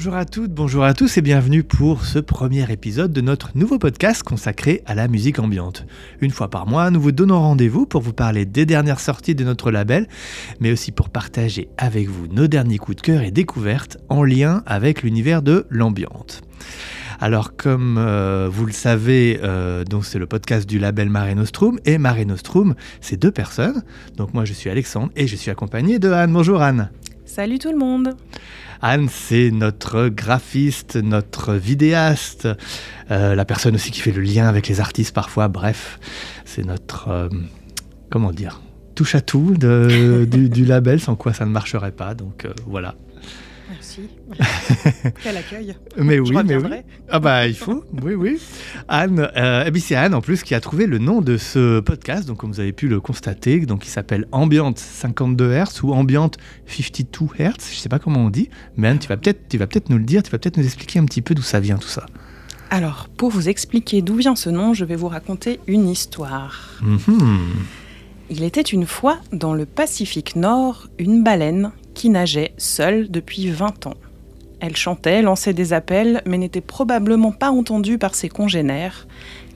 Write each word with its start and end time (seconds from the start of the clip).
Bonjour 0.00 0.16
à 0.16 0.24
toutes, 0.24 0.54
bonjour 0.54 0.84
à 0.84 0.94
tous 0.94 1.18
et 1.18 1.20
bienvenue 1.20 1.62
pour 1.62 2.06
ce 2.06 2.18
premier 2.18 2.72
épisode 2.72 3.12
de 3.12 3.20
notre 3.20 3.50
nouveau 3.54 3.78
podcast 3.78 4.22
consacré 4.22 4.80
à 4.86 4.94
la 4.94 5.08
musique 5.08 5.38
ambiante. 5.38 5.84
Une 6.22 6.30
fois 6.30 6.48
par 6.48 6.66
mois, 6.66 6.90
nous 6.90 7.02
vous 7.02 7.12
donnons 7.12 7.38
rendez-vous 7.38 7.84
pour 7.84 8.00
vous 8.00 8.14
parler 8.14 8.46
des 8.46 8.64
dernières 8.64 8.98
sorties 8.98 9.34
de 9.34 9.44
notre 9.44 9.70
label, 9.70 10.08
mais 10.58 10.72
aussi 10.72 10.90
pour 10.90 11.10
partager 11.10 11.68
avec 11.76 12.08
vous 12.08 12.28
nos 12.28 12.46
derniers 12.46 12.78
coups 12.78 12.96
de 12.96 13.02
cœur 13.02 13.20
et 13.20 13.30
découvertes 13.30 13.98
en 14.08 14.24
lien 14.24 14.62
avec 14.64 15.02
l'univers 15.02 15.42
de 15.42 15.66
l'ambiante. 15.68 16.40
Alors 17.20 17.54
comme 17.54 17.98
euh, 17.98 18.48
vous 18.50 18.64
le 18.64 18.72
savez, 18.72 19.38
euh, 19.42 19.84
donc 19.84 20.06
c'est 20.06 20.18
le 20.18 20.26
podcast 20.26 20.66
du 20.66 20.78
label 20.78 21.10
Mare 21.10 21.34
Nostrum 21.34 21.78
et 21.84 21.98
Mare 21.98 22.24
Nostrum, 22.24 22.74
c'est 23.02 23.18
deux 23.18 23.32
personnes. 23.32 23.82
Donc 24.16 24.32
moi 24.32 24.46
je 24.46 24.54
suis 24.54 24.70
Alexandre 24.70 25.12
et 25.14 25.26
je 25.26 25.36
suis 25.36 25.50
accompagné 25.50 25.98
de 25.98 26.10
Anne. 26.10 26.32
Bonjour 26.32 26.62
Anne. 26.62 26.88
Salut 27.32 27.60
tout 27.60 27.70
le 27.70 27.78
monde. 27.78 28.16
Anne, 28.82 29.08
c'est 29.08 29.52
notre 29.52 30.08
graphiste, 30.08 30.96
notre 30.96 31.54
vidéaste, 31.54 32.48
euh, 33.12 33.36
la 33.36 33.44
personne 33.44 33.76
aussi 33.76 33.92
qui 33.92 34.00
fait 34.00 34.10
le 34.10 34.20
lien 34.20 34.48
avec 34.48 34.66
les 34.66 34.80
artistes 34.80 35.14
parfois. 35.14 35.46
Bref, 35.46 36.00
c'est 36.44 36.64
notre, 36.64 37.30
comment 38.10 38.32
dire, 38.32 38.60
touche 38.96 39.14
à 39.14 39.20
tout 39.20 39.54
du, 39.56 40.64
label, 40.64 40.98
sans 40.98 41.14
quoi 41.14 41.32
ça 41.32 41.46
ne 41.46 41.52
marcherait 41.52 41.92
pas. 41.92 42.14
Donc 42.14 42.48
voilà. 42.66 42.96
Merci. 43.70 44.08
Quel 45.22 45.36
accueil. 45.36 45.76
Mais 45.96 46.18
oui, 46.18 46.36
mais 46.44 46.56
oui. 46.56 46.70
Ah 47.08 47.20
bah 47.20 47.46
il 47.46 47.54
faut, 47.54 47.84
oui, 48.02 48.14
oui. 48.14 48.40
Anne, 48.88 49.28
euh, 49.36 49.64
et 49.64 49.70
puis 49.70 49.80
c'est 49.80 49.94
Anne 49.94 50.14
en 50.14 50.20
plus 50.20 50.42
qui 50.42 50.54
a 50.54 50.60
trouvé 50.60 50.86
le 50.86 50.98
nom 50.98 51.20
de 51.20 51.36
ce 51.36 51.80
podcast, 51.80 52.26
donc 52.26 52.38
comme 52.38 52.50
vous 52.50 52.60
avez 52.60 52.72
pu 52.72 52.88
le 52.88 53.00
constater, 53.00 53.60
donc 53.66 53.86
il 53.86 53.90
s'appelle 53.90 54.26
Ambiante 54.32 54.78
52 54.78 55.52
Hz 55.52 55.82
ou 55.84 55.92
Ambiante 55.92 56.38
52 56.66 57.26
Hz, 57.38 57.52
je 57.70 57.76
sais 57.76 57.88
pas 57.88 58.00
comment 58.00 58.24
on 58.24 58.30
dit, 58.30 58.50
mais 58.76 58.88
Anne, 58.88 58.98
tu 58.98 59.08
vas 59.08 59.16
peut-être, 59.16 59.48
tu 59.48 59.56
vas 59.58 59.66
peut-être 59.66 59.88
nous 59.88 59.98
le 59.98 60.04
dire, 60.04 60.22
tu 60.22 60.30
vas 60.30 60.38
peut-être 60.38 60.56
nous 60.56 60.64
expliquer 60.64 60.98
un 60.98 61.04
petit 61.04 61.22
peu 61.22 61.34
d'où 61.34 61.42
ça 61.42 61.60
vient 61.60 61.76
tout 61.76 61.88
ça. 61.88 62.06
Alors, 62.70 63.08
pour 63.16 63.30
vous 63.30 63.48
expliquer 63.48 64.02
d'où 64.02 64.14
vient 64.14 64.36
ce 64.36 64.50
nom, 64.50 64.74
je 64.74 64.84
vais 64.84 64.96
vous 64.96 65.08
raconter 65.08 65.60
une 65.66 65.88
histoire. 65.88 66.78
Mhm. 66.82 67.38
Il 68.30 68.44
était 68.44 68.60
une 68.60 68.86
fois 68.86 69.18
dans 69.32 69.54
le 69.54 69.66
Pacifique 69.66 70.36
Nord 70.36 70.86
une 70.98 71.24
baleine 71.24 71.72
qui 71.94 72.10
nageait 72.10 72.52
seule 72.56 73.10
depuis 73.10 73.48
20 73.48 73.86
ans. 73.86 73.94
Elle 74.60 74.76
chantait, 74.76 75.22
lançait 75.22 75.54
des 75.54 75.72
appels, 75.72 76.22
mais 76.26 76.38
n'était 76.38 76.60
probablement 76.60 77.32
pas 77.32 77.50
entendue 77.50 77.98
par 77.98 78.14
ses 78.14 78.28
congénères, 78.28 79.06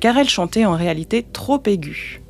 car 0.00 0.16
elle 0.16 0.28
chantait 0.28 0.64
en 0.64 0.77
réalité 0.77 1.24
trop 1.30 1.62
aiguë. 1.66 2.22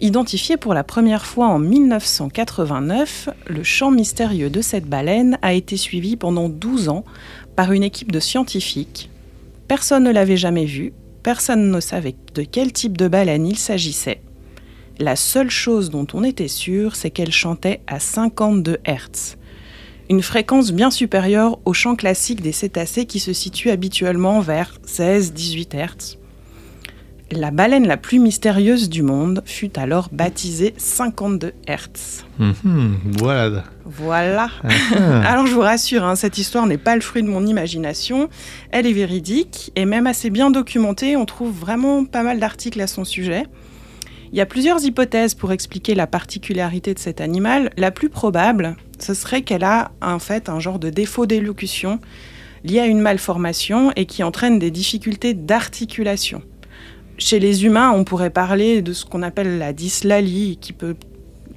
Identifié 0.00 0.56
pour 0.56 0.74
la 0.74 0.82
première 0.82 1.24
fois 1.24 1.46
en 1.46 1.60
1989, 1.60 3.28
le 3.46 3.62
chant 3.62 3.92
mystérieux 3.92 4.50
de 4.50 4.60
cette 4.60 4.86
baleine 4.86 5.38
a 5.42 5.54
été 5.54 5.76
suivi 5.76 6.16
pendant 6.16 6.48
12 6.48 6.88
ans 6.88 7.04
par 7.54 7.70
une 7.70 7.84
équipe 7.84 8.10
de 8.10 8.18
scientifiques. 8.18 9.10
Personne 9.68 10.02
ne 10.02 10.10
l'avait 10.10 10.36
jamais 10.36 10.64
vue, 10.64 10.92
personne 11.22 11.70
ne 11.70 11.80
savait 11.80 12.16
de 12.34 12.42
quel 12.42 12.72
type 12.72 12.98
de 12.98 13.06
baleine 13.06 13.46
il 13.46 13.56
s'agissait. 13.56 14.22
La 14.98 15.16
seule 15.16 15.50
chose 15.50 15.90
dont 15.90 16.06
on 16.12 16.22
était 16.22 16.48
sûr, 16.48 16.96
c'est 16.96 17.10
qu'elle 17.10 17.32
chantait 17.32 17.80
à 17.86 17.98
52 17.98 18.78
Hz. 18.86 19.36
Une 20.10 20.22
fréquence 20.22 20.72
bien 20.72 20.90
supérieure 20.90 21.58
au 21.64 21.72
chant 21.72 21.96
classique 21.96 22.42
des 22.42 22.52
cétacés 22.52 23.06
qui 23.06 23.18
se 23.18 23.32
situe 23.32 23.70
habituellement 23.70 24.40
vers 24.40 24.78
16-18 24.86 25.76
Hz. 25.76 26.18
La 27.34 27.50
baleine 27.50 27.86
la 27.86 27.96
plus 27.96 28.18
mystérieuse 28.18 28.90
du 28.90 29.00
monde 29.00 29.42
fut 29.46 29.78
alors 29.78 30.10
baptisée 30.12 30.74
52 30.76 31.54
Hz. 31.66 32.26
Mhm, 32.38 32.98
voilà. 33.18 33.64
Voilà. 33.86 34.50
alors 35.24 35.46
je 35.46 35.54
vous 35.54 35.60
rassure, 35.60 36.04
hein, 36.04 36.14
cette 36.14 36.36
histoire 36.36 36.66
n'est 36.66 36.76
pas 36.76 36.94
le 36.94 37.00
fruit 37.00 37.22
de 37.22 37.28
mon 37.28 37.46
imagination. 37.46 38.28
Elle 38.70 38.86
est 38.86 38.92
véridique 38.92 39.72
et 39.76 39.86
même 39.86 40.06
assez 40.06 40.28
bien 40.28 40.50
documentée. 40.50 41.16
On 41.16 41.24
trouve 41.24 41.58
vraiment 41.58 42.04
pas 42.04 42.22
mal 42.22 42.38
d'articles 42.38 42.80
à 42.82 42.86
son 42.86 43.04
sujet. 43.04 43.44
Il 44.32 44.38
y 44.38 44.40
a 44.40 44.46
plusieurs 44.46 44.82
hypothèses 44.82 45.34
pour 45.34 45.52
expliquer 45.52 45.94
la 45.94 46.06
particularité 46.06 46.94
de 46.94 46.98
cet 46.98 47.20
animal. 47.20 47.70
La 47.76 47.90
plus 47.90 48.08
probable, 48.08 48.76
ce 48.98 49.12
serait 49.12 49.42
qu'elle 49.42 49.64
a 49.64 49.92
en 50.00 50.18
fait 50.18 50.48
un 50.48 50.58
genre 50.58 50.78
de 50.78 50.88
défaut 50.88 51.26
d'élocution 51.26 52.00
lié 52.64 52.80
à 52.80 52.86
une 52.86 53.00
malformation 53.00 53.92
et 53.94 54.06
qui 54.06 54.22
entraîne 54.22 54.58
des 54.58 54.70
difficultés 54.70 55.34
d'articulation. 55.34 56.42
Chez 57.18 57.40
les 57.40 57.66
humains, 57.66 57.92
on 57.92 58.04
pourrait 58.04 58.30
parler 58.30 58.80
de 58.80 58.94
ce 58.94 59.04
qu'on 59.04 59.22
appelle 59.22 59.58
la 59.58 59.74
dyslalie, 59.74 60.56
qui 60.60 60.72
peut 60.72 60.96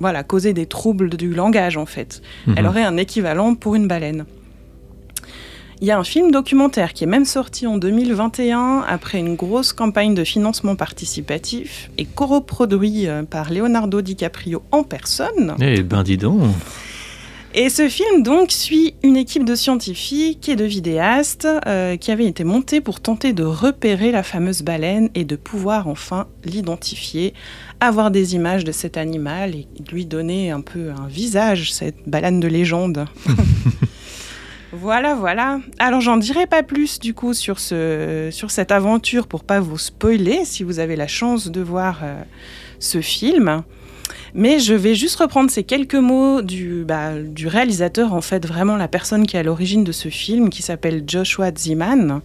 voilà, 0.02 0.24
causer 0.24 0.54
des 0.54 0.66
troubles 0.66 1.12
du 1.12 1.34
langage 1.34 1.78
en 1.78 1.86
fait. 1.86 2.22
Elle 2.48 2.64
mhm. 2.64 2.70
aurait 2.70 2.84
un 2.84 2.98
équivalent 2.98 3.56
pour 3.56 3.76
une 3.76 3.88
baleine. 3.88 4.26
Il 5.82 5.88
y 5.88 5.92
a 5.92 6.00
un 6.00 6.04
film 6.04 6.32
documentaire 6.32 6.94
qui 6.94 7.04
est 7.04 7.08
même 7.08 7.26
sorti 7.26 7.68
en 7.68 7.78
2021 7.78 8.86
après 8.88 9.20
une 9.20 9.36
grosse 9.36 9.74
campagne 9.74 10.16
de 10.16 10.24
financement 10.24 10.76
participatif 10.76 11.90
et 11.98 12.06
co-produit 12.06 13.08
euh, 13.08 13.24
par 13.24 13.52
Leonardo 13.52 14.02
DiCaprio 14.02 14.64
en 14.72 14.84
personne. 14.84 15.56
Eh 15.60 15.84
ben 15.84 16.04
dis 16.04 16.18
donc 16.18 16.42
et 17.58 17.70
ce 17.70 17.88
film 17.88 18.22
donc 18.22 18.52
suit 18.52 18.96
une 19.02 19.16
équipe 19.16 19.46
de 19.46 19.56
scientifiques 19.56 20.50
et 20.50 20.58
de 20.58 20.66
vidéastes 20.66 21.48
euh, 21.68 21.96
qui 21.96 22.12
avait 22.12 22.26
été 22.26 22.44
montée 22.44 22.82
pour 22.82 23.00
tenter 23.00 23.32
de 23.32 23.44
repérer 23.44 24.12
la 24.12 24.24
fameuse 24.24 24.62
baleine 24.62 25.10
et 25.16 25.24
de 25.24 25.38
pouvoir 25.38 25.88
enfin 25.88 26.28
l'identifier, 26.44 27.34
avoir 27.80 28.12
des 28.12 28.36
images 28.36 28.66
de 28.66 28.74
cet 28.74 28.98
animal 28.98 29.56
et 29.56 29.68
lui 29.90 30.06
donner 30.06 30.52
un 30.52 30.60
peu 30.60 30.92
un 30.92 31.08
visage, 31.08 31.72
cette 31.72 31.96
baleine 32.06 32.42
de 32.42 32.50
légende. 32.50 33.06
Voilà, 34.82 35.16
voilà. 35.16 35.60
Alors 35.80 36.02
j'en 36.02 36.18
dirai 36.18 36.48
pas 36.48 36.62
plus 36.62 37.00
du 37.00 37.14
coup 37.14 37.34
sur, 37.34 37.60
ce, 37.60 38.28
sur 38.32 38.52
cette 38.52 38.72
aventure 38.72 39.28
pour 39.28 39.44
pas 39.44 39.62
vous 39.62 39.78
spoiler 39.78 40.44
si 40.44 40.64
vous 40.64 40.80
avez 40.80 40.98
la 40.98 41.08
chance 41.08 41.50
de 41.50 41.62
voir 41.62 42.02
euh, 42.04 42.22
ce 42.80 43.00
film. 43.00 43.64
Mais 44.34 44.60
je 44.60 44.74
vais 44.74 44.94
juste 44.94 45.16
reprendre 45.18 45.50
ces 45.50 45.64
quelques 45.64 45.96
mots 45.96 46.42
du, 46.42 46.84
bah, 46.86 47.14
du 47.18 47.48
réalisateur, 47.48 48.14
en 48.14 48.20
fait, 48.20 48.46
vraiment 48.46 48.76
la 48.76 48.90
personne 48.90 49.26
qui 49.26 49.38
est 49.38 49.40
à 49.40 49.44
l'origine 49.44 49.86
de 49.86 49.94
ce 49.94 50.10
film, 50.10 50.50
qui 50.50 50.62
s'appelle 50.62 51.06
Joshua 51.08 51.52
Ziman, 51.56 52.20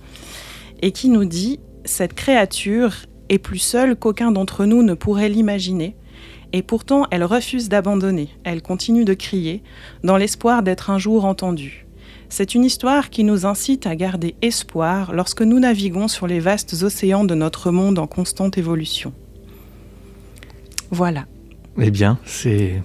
et 0.82 0.91
qui 0.91 1.09
nous 1.09 1.25
dit 1.25 1.61
Cette 1.84 2.15
créature 2.15 2.97
est 3.28 3.38
plus 3.38 3.61
seule 3.61 3.94
qu'aucun 3.94 4.32
d'entre 4.32 4.65
nous 4.65 4.82
ne 4.82 4.94
pourrait 4.94 5.28
l'imaginer. 5.28 5.94
Et 6.53 6.62
pourtant, 6.62 7.06
elle 7.12 7.22
refuse 7.22 7.69
d'abandonner. 7.69 8.28
Elle 8.43 8.61
continue 8.61 9.05
de 9.05 9.15
crier, 9.15 9.62
dans 10.03 10.17
l'espoir 10.17 10.65
d'être 10.65 10.91
un 10.91 10.99
jour 10.99 11.25
entendue. 11.25 11.87
C'est 12.32 12.54
une 12.54 12.64
histoire 12.64 13.10
qui 13.10 13.24
nous 13.24 13.44
incite 13.44 13.88
à 13.88 13.96
garder 13.96 14.36
espoir 14.41 15.12
lorsque 15.12 15.42
nous 15.42 15.58
naviguons 15.58 16.06
sur 16.06 16.28
les 16.28 16.38
vastes 16.38 16.80
océans 16.84 17.24
de 17.24 17.34
notre 17.34 17.72
monde 17.72 17.98
en 17.98 18.06
constante 18.06 18.56
évolution. 18.56 19.12
Voilà. 20.92 21.26
Eh 21.76 21.90
bien, 21.90 22.19
c'est 22.24 22.82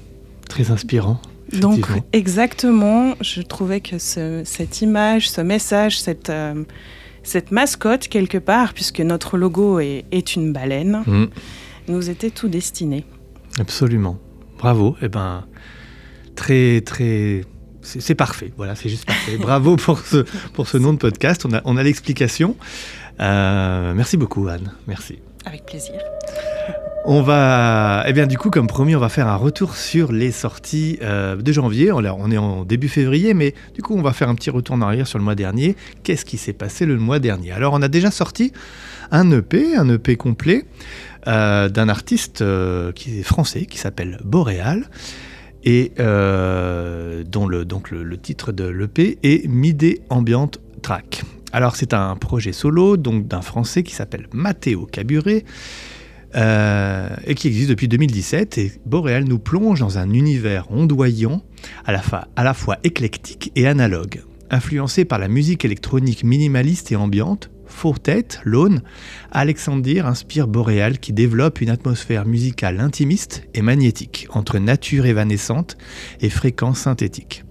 très 0.49 0.71
inspirant. 0.71 1.21
Donc, 1.53 1.87
exactement, 2.11 3.13
je 3.21 3.43
trouvais 3.43 3.81
que 3.81 3.99
cette 3.99 4.81
image, 4.81 5.29
ce 5.29 5.41
message, 5.41 6.01
cette, 6.01 6.31
euh, 6.31 6.63
cette 7.21 7.51
mascotte, 7.51 8.07
quelque 8.07 8.39
part, 8.39 8.73
puisque 8.73 8.99
notre 8.99 9.37
logo 9.37 9.79
est, 9.79 10.35
une 10.35 10.53
baleine, 10.53 11.03
mm. 11.05 11.25
nous 11.89 12.09
était 12.09 12.31
tout 12.31 12.47
destiné. 12.47 13.05
Absolument. 13.59 14.17
Bravo. 14.57 14.95
Eh 15.03 15.07
ben, 15.07 15.45
très, 16.35 16.81
très 16.81 17.41
c'est 17.85 18.15
parfait, 18.15 18.51
voilà, 18.57 18.75
c'est 18.75 18.89
juste 18.89 19.05
parfait. 19.05 19.37
Bravo 19.37 19.75
pour 19.77 19.99
ce, 19.99 20.25
pour 20.53 20.67
ce 20.67 20.77
nom 20.77 20.93
de 20.93 20.97
podcast, 20.97 21.45
on 21.45 21.53
a, 21.53 21.61
on 21.65 21.77
a 21.77 21.83
l'explication. 21.83 22.55
Euh, 23.19 23.93
merci 23.95 24.17
beaucoup 24.17 24.47
Anne, 24.47 24.73
merci. 24.87 25.19
Avec 25.45 25.65
plaisir. 25.65 25.95
On 27.07 27.21
va, 27.21 28.03
eh 28.07 28.13
bien 28.13 28.25
du 28.25 28.35
coup, 28.37 28.49
comme 28.49 28.65
promis, 28.65 28.95
on 28.95 28.99
va 28.99 29.09
faire 29.09 29.27
un 29.27 29.35
retour 29.35 29.75
sur 29.75 30.11
les 30.11 30.31
sorties 30.31 30.97
euh, 31.03 31.35
de 31.35 31.51
janvier. 31.51 31.91
On, 31.91 31.99
on 31.99 32.31
est 32.31 32.37
en 32.37 32.65
début 32.65 32.89
février, 32.89 33.35
mais 33.35 33.53
du 33.75 33.83
coup, 33.83 33.95
on 33.95 34.01
va 34.01 34.11
faire 34.11 34.27
un 34.27 34.33
petit 34.33 34.49
retour 34.49 34.75
en 34.75 34.81
arrière 34.81 35.05
sur 35.05 35.19
le 35.19 35.23
mois 35.23 35.35
dernier. 35.35 35.75
Qu'est-ce 36.03 36.25
qui 36.25 36.37
s'est 36.37 36.53
passé 36.53 36.87
le 36.87 36.97
mois 36.97 37.19
dernier? 37.19 37.51
Alors, 37.51 37.73
on 37.73 37.81
a 37.83 37.87
déjà 37.87 38.09
sorti 38.09 38.53
un 39.11 39.29
EP, 39.31 39.75
un 39.75 39.87
EP 39.87 40.15
complet 40.15 40.65
euh, 41.27 41.69
d'un 41.69 41.89
artiste 41.89 42.43
qui 42.95 43.19
est 43.19 43.23
français, 43.23 43.67
qui 43.67 43.77
s'appelle 43.77 44.19
Boréal 44.23 44.89
et 45.65 45.91
euh, 45.99 47.23
dont 47.23 47.47
le, 47.47 47.65
titre 48.17 48.51
de 48.51 48.65
l'EP 48.65 49.17
est 49.23 49.47
Midé 49.47 50.01
Ambient 50.09 50.51
Track. 50.81 51.23
Alors 51.51 51.75
c'est 51.75 51.93
un 51.93 52.15
projet 52.15 52.53
solo 52.53 52.97
donc 52.97 53.27
d'un 53.27 53.41
Français 53.41 53.83
qui 53.83 53.93
s'appelle 53.93 54.27
Matteo 54.31 54.85
Caburé 54.85 55.43
euh, 56.35 57.09
et 57.25 57.33
qui 57.33 57.47
existe 57.47 57.69
depuis 57.69 57.87
2017 57.87 58.57
et 58.57 58.71
Boréal 58.85 59.23
nous 59.23 59.39
plonge 59.39 59.79
dans 59.79 59.97
un 59.97 60.11
univers 60.13 60.69
ondoyant 60.69 61.41
à 61.85 61.93
la 62.43 62.53
fois 62.53 62.77
éclectique 62.83 63.51
et 63.55 63.67
analogue. 63.67 64.21
Influencé 64.51 65.05
par 65.05 65.17
la 65.17 65.27
musique 65.27 65.65
électronique 65.65 66.23
minimaliste 66.23 66.91
et 66.91 66.95
ambiante, 66.95 67.49
Fortet, 67.75 68.39
Lone, 68.45 68.81
Alexander 69.31 69.99
inspire 69.99 70.47
Boréal 70.47 70.97
qui 70.97 71.11
développe 71.11 71.59
une 71.59 71.69
atmosphère 71.69 72.25
musicale 72.25 72.79
intimiste 72.79 73.43
et 73.53 73.61
magnétique 73.61 74.27
entre 74.31 74.59
nature 74.59 75.05
évanescente 75.05 75.77
et 76.21 76.29
fréquences 76.29 76.79
synthétiques. 76.79 77.43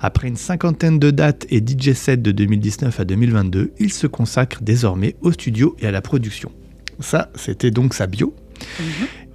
Après 0.00 0.26
une 0.26 0.36
cinquantaine 0.36 0.98
de 0.98 1.10
dates 1.12 1.46
et 1.50 1.58
DJ 1.58 1.92
sets 1.92 2.16
de 2.16 2.32
2019 2.32 2.98
à 2.98 3.04
2022, 3.04 3.72
il 3.78 3.92
se 3.92 4.08
consacre 4.08 4.60
désormais 4.60 5.14
au 5.20 5.30
studio 5.30 5.76
et 5.78 5.86
à 5.86 5.92
la 5.92 6.02
production. 6.02 6.50
Ça, 6.98 7.30
c'était 7.36 7.70
donc 7.70 7.94
sa 7.94 8.08
bio. 8.08 8.34
Mhm. 8.80 8.86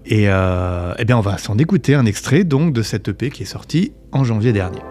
Et 0.07 0.25
euh, 0.27 0.93
eh 0.99 1.05
bien, 1.05 1.17
on 1.17 1.21
va 1.21 1.37
s'en 1.37 1.57
écouter 1.57 1.95
un 1.95 2.05
extrait 2.05 2.43
donc 2.43 2.73
de 2.73 2.83
cette 2.83 3.07
EP 3.07 3.31
qui 3.31 3.43
est 3.43 3.47
sortie 3.47 3.93
en 4.11 4.23
janvier 4.23 4.53
dernier. 4.53 4.81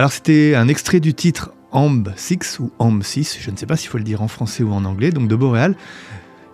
Alors 0.00 0.12
c'était 0.12 0.54
un 0.54 0.66
extrait 0.68 0.98
du 0.98 1.12
titre 1.12 1.52
Amb 1.72 2.08
6 2.16 2.60
ou 2.60 2.70
Amb 2.78 3.02
6, 3.02 3.36
je 3.38 3.50
ne 3.50 3.56
sais 3.58 3.66
pas 3.66 3.76
s'il 3.76 3.90
faut 3.90 3.98
le 3.98 4.02
dire 4.02 4.22
en 4.22 4.28
français 4.28 4.62
ou 4.62 4.72
en 4.72 4.86
anglais, 4.86 5.10
donc 5.10 5.28
de 5.28 5.36
Boréal, 5.36 5.74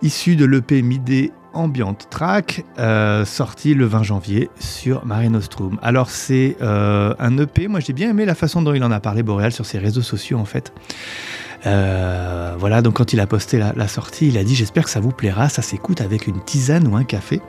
issu 0.01 0.35
de 0.35 0.43
l'EP 0.43 0.81
Midé 0.81 1.31
Ambient 1.53 1.93
Track, 1.93 2.65
euh, 2.77 3.23
sorti 3.23 3.73
le 3.73 3.85
20 3.85 4.03
janvier 4.03 4.49
sur 4.59 5.05
Mare 5.05 5.29
Nostrum. 5.29 5.79
Alors 5.81 6.09
c'est 6.09 6.57
euh, 6.61 7.13
un 7.19 7.37
EP, 7.37 7.69
moi 7.69 7.79
j'ai 7.79 7.93
bien 7.93 8.09
aimé 8.09 8.25
la 8.25 8.35
façon 8.35 8.61
dont 8.61 8.73
il 8.73 8.83
en 8.83 8.91
a 8.91 8.99
parlé 8.99 9.23
Boréal 9.23 9.53
sur 9.53 9.65
ses 9.65 9.77
réseaux 9.77 10.01
sociaux 10.01 10.39
en 10.39 10.45
fait. 10.45 10.73
Euh, 11.65 12.55
voilà, 12.57 12.81
donc 12.81 12.95
quand 12.95 13.13
il 13.13 13.19
a 13.19 13.27
posté 13.27 13.57
la, 13.57 13.87
sortie, 13.87 14.27
il 14.27 14.37
a 14.37 14.43
dit 14.43 14.55
J'espère 14.55 14.83
que 14.83 14.89
ça 14.89 14.99
vous 14.99 15.11
plaira, 15.11 15.49
ça 15.49 15.61
s'écoute 15.61 16.01
avec 16.01 16.27
une 16.27 16.39
tisane 16.43 16.87
ou 16.87 16.95
un 16.95 17.03
café. 17.03 17.41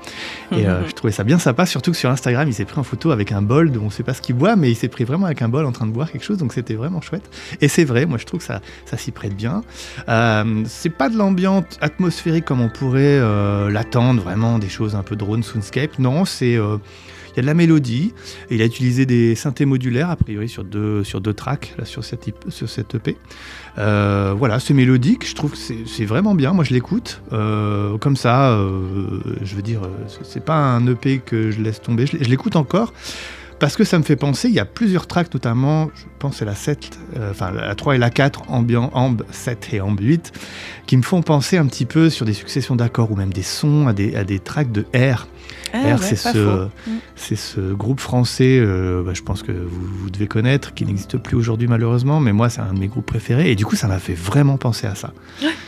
Et 0.53 0.67
euh, 0.67 0.87
je 0.87 0.93
trouvais 0.93 1.13
ça 1.13 1.25
bien 1.25 1.39
sympa, 1.39 1.67
surtout 1.67 1.91
que 1.91 1.97
sur 1.97 2.11
Instagram, 2.11 2.49
il 2.49 2.55
s'est 2.55 2.65
pris 2.65 2.79
en 2.79 2.83
photo 2.83 3.11
avec 3.11 3.33
un 3.33 3.43
bol 3.43 3.71
dont 3.71 3.83
on 3.83 3.87
ne 3.87 3.91
sait 3.91 4.03
pas 4.03 4.15
ce 4.15 4.23
qu'il 4.23 4.35
boit, 4.35 4.57
mais 4.57 4.71
il 4.71 4.77
s'est 4.77 4.89
pris 4.89 5.05
vraiment 5.05 5.27
avec 5.27 5.43
un 5.43 5.49
bol 5.49 5.67
en 5.67 5.73
train 5.73 5.87
de 5.87 5.93
boire 5.93 6.11
quelque 6.11 6.25
chose, 6.25 6.39
donc 6.39 6.53
c'était 6.53 6.75
vraiment 6.75 7.01
chouette. 7.01 7.29
Et 7.61 7.69
c'est 7.69 7.85
vrai, 7.85 8.07
moi 8.07 8.19
je 8.19 8.25
trouve 8.25 8.41
que 8.41 8.47
ça, 8.47 8.61
ça 8.87 8.97
s'y 8.97 9.11
prête 9.11 9.35
bien. 9.35 9.63
Euh, 10.09 10.63
c'est 10.67 10.91
pas 10.91 11.09
de 11.09 11.17
l'ambiance 11.17 11.65
atmosphérique 11.81 12.45
comme 12.45 12.61
on 12.61 12.69
pourrait 12.69 13.19
l'attendre, 13.71 14.23
vraiment 14.23 14.59
des 14.59 14.69
choses 14.69 14.95
un 14.95 15.03
peu 15.03 15.17
drone, 15.17 15.43
soundscape. 15.43 15.99
Non, 15.99 16.25
c'est 16.25 16.59
y 17.39 17.41
a 17.41 17.43
de 17.43 17.47
la 17.47 17.55
mélodie. 17.55 18.13
Il 18.51 18.61
a 18.63 18.65
utilisé 18.65 19.07
des 19.07 19.35
synthés 19.35 19.65
modulaires, 19.65 20.11
a 20.11 20.17
priori, 20.17 20.49
sur 20.49 20.65
deux, 20.65 21.05
sur 21.05 21.21
deux 21.21 21.35
tracks, 21.35 21.75
sur 21.85 22.05
cette, 22.05 22.29
EP. 22.95 23.17
Euh, 23.79 24.35
voilà, 24.37 24.59
c'est 24.59 24.75
mélodique, 24.75 25.27
je 25.27 25.35
trouve 25.35 25.53
que 25.53 25.57
c'est 25.57 26.05
vraiment 26.05 26.35
bien. 26.35 26.53
Moi, 26.53 26.65
je 26.65 26.75
l'écoute. 26.75 27.23
Euh, 27.33 27.97
comme 27.99 28.17
ça, 28.17 28.51
euh, 28.51 29.21
je 29.43 29.55
veux 29.55 29.63
dire, 29.63 29.83
c'est 30.23 30.45
pas 30.45 30.57
un 30.57 30.87
EP 30.87 31.21
que 31.25 31.51
je 31.51 31.61
laisse 31.61 31.81
tomber. 31.81 32.07
Je, 32.07 32.17
l'écoute 32.17 32.57
encore. 32.57 32.93
Parce 33.61 33.77
que 33.77 33.83
ça 33.83 33.99
me 33.99 34.05
fait 34.05 34.15
penser, 34.15 34.47
il 34.47 34.55
y 34.55 34.61
a 34.61 34.65
plusieurs 34.65 35.09
tracks, 35.09 35.35
notamment, 35.35 35.91
je 35.97 36.05
pense 36.21 36.41
la 36.43 36.55
7, 36.55 36.97
enfin 37.29 37.51
la 37.51 37.75
3 37.75 37.97
et 37.97 37.99
la 37.99 38.09
4, 38.09 38.43
Ambient, 38.53 38.89
Amb 38.95 39.25
7 39.33 39.71
et 39.73 39.81
Amb 39.81 39.99
8, 39.99 40.33
qui 40.87 40.97
me 40.97 41.03
font 41.03 41.23
penser 41.23 41.57
un 41.59 41.67
petit 41.67 41.85
peu 41.85 42.09
sur 42.09 42.25
des 42.25 42.35
successions 42.35 42.77
d'accords 42.77 43.11
ou 43.11 43.17
même 43.17 43.33
des 43.33 43.43
sons 43.43 43.89
à 43.89 43.93
des, 43.93 44.15
à 44.15 44.23
des 44.23 44.39
tracks 44.39 44.71
de 44.71 44.87
R. 44.95 45.27
Ah 45.73 45.99
c'est 45.99 46.17
ce, 46.17 46.65
mm. 46.65 46.71
c'est 47.17 47.37
ce 47.37 47.73
groupe 47.73 48.01
français, 48.01 48.59
euh, 48.61 49.03
bah, 49.05 49.13
je 49.15 49.23
pense 49.23 49.43
que 49.43 49.53
vous, 49.53 50.11
devez 50.11 50.27
connaître, 50.27 50.75
qui 50.75 50.85
n'existe 50.85 51.19
plus 51.19 51.37
aujourd'hui 51.37 51.69
malheureusement, 51.69 52.21
mais 52.21 52.33
moi 52.33 52.49
c'est 52.49 52.61
un 52.61 52.73
de 52.73 52.79
mes 52.79 52.89
groupes 52.89 53.07
préférés 53.07 53.51
et 53.51 53.55
du 53.55 53.65
coup 53.65 53.77
ça 53.77 53.87
m'a 53.89 53.99
fait 53.99 54.15
vraiment 54.15 54.57
penser 54.57 54.87
à 54.87 54.95
ça. 54.95 55.13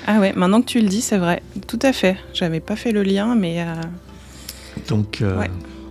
Ah 0.06 0.20
ouais, 0.20 0.32
maintenant 0.35 0.61
que 0.61 0.67
tu 0.67 0.81
le 0.81 0.88
dis, 0.88 1.00
c'est 1.00 1.19
vrai, 1.19 1.43
tout 1.67 1.79
à 1.82 1.93
fait. 1.93 2.17
J'avais 2.32 2.61
pas 2.61 2.76
fait 2.76 2.93
le 2.93 3.02
lien, 3.02 3.35
mais. 3.35 3.62
Euh, 3.62 3.75
donc, 4.88 5.20
euh, 5.23 5.44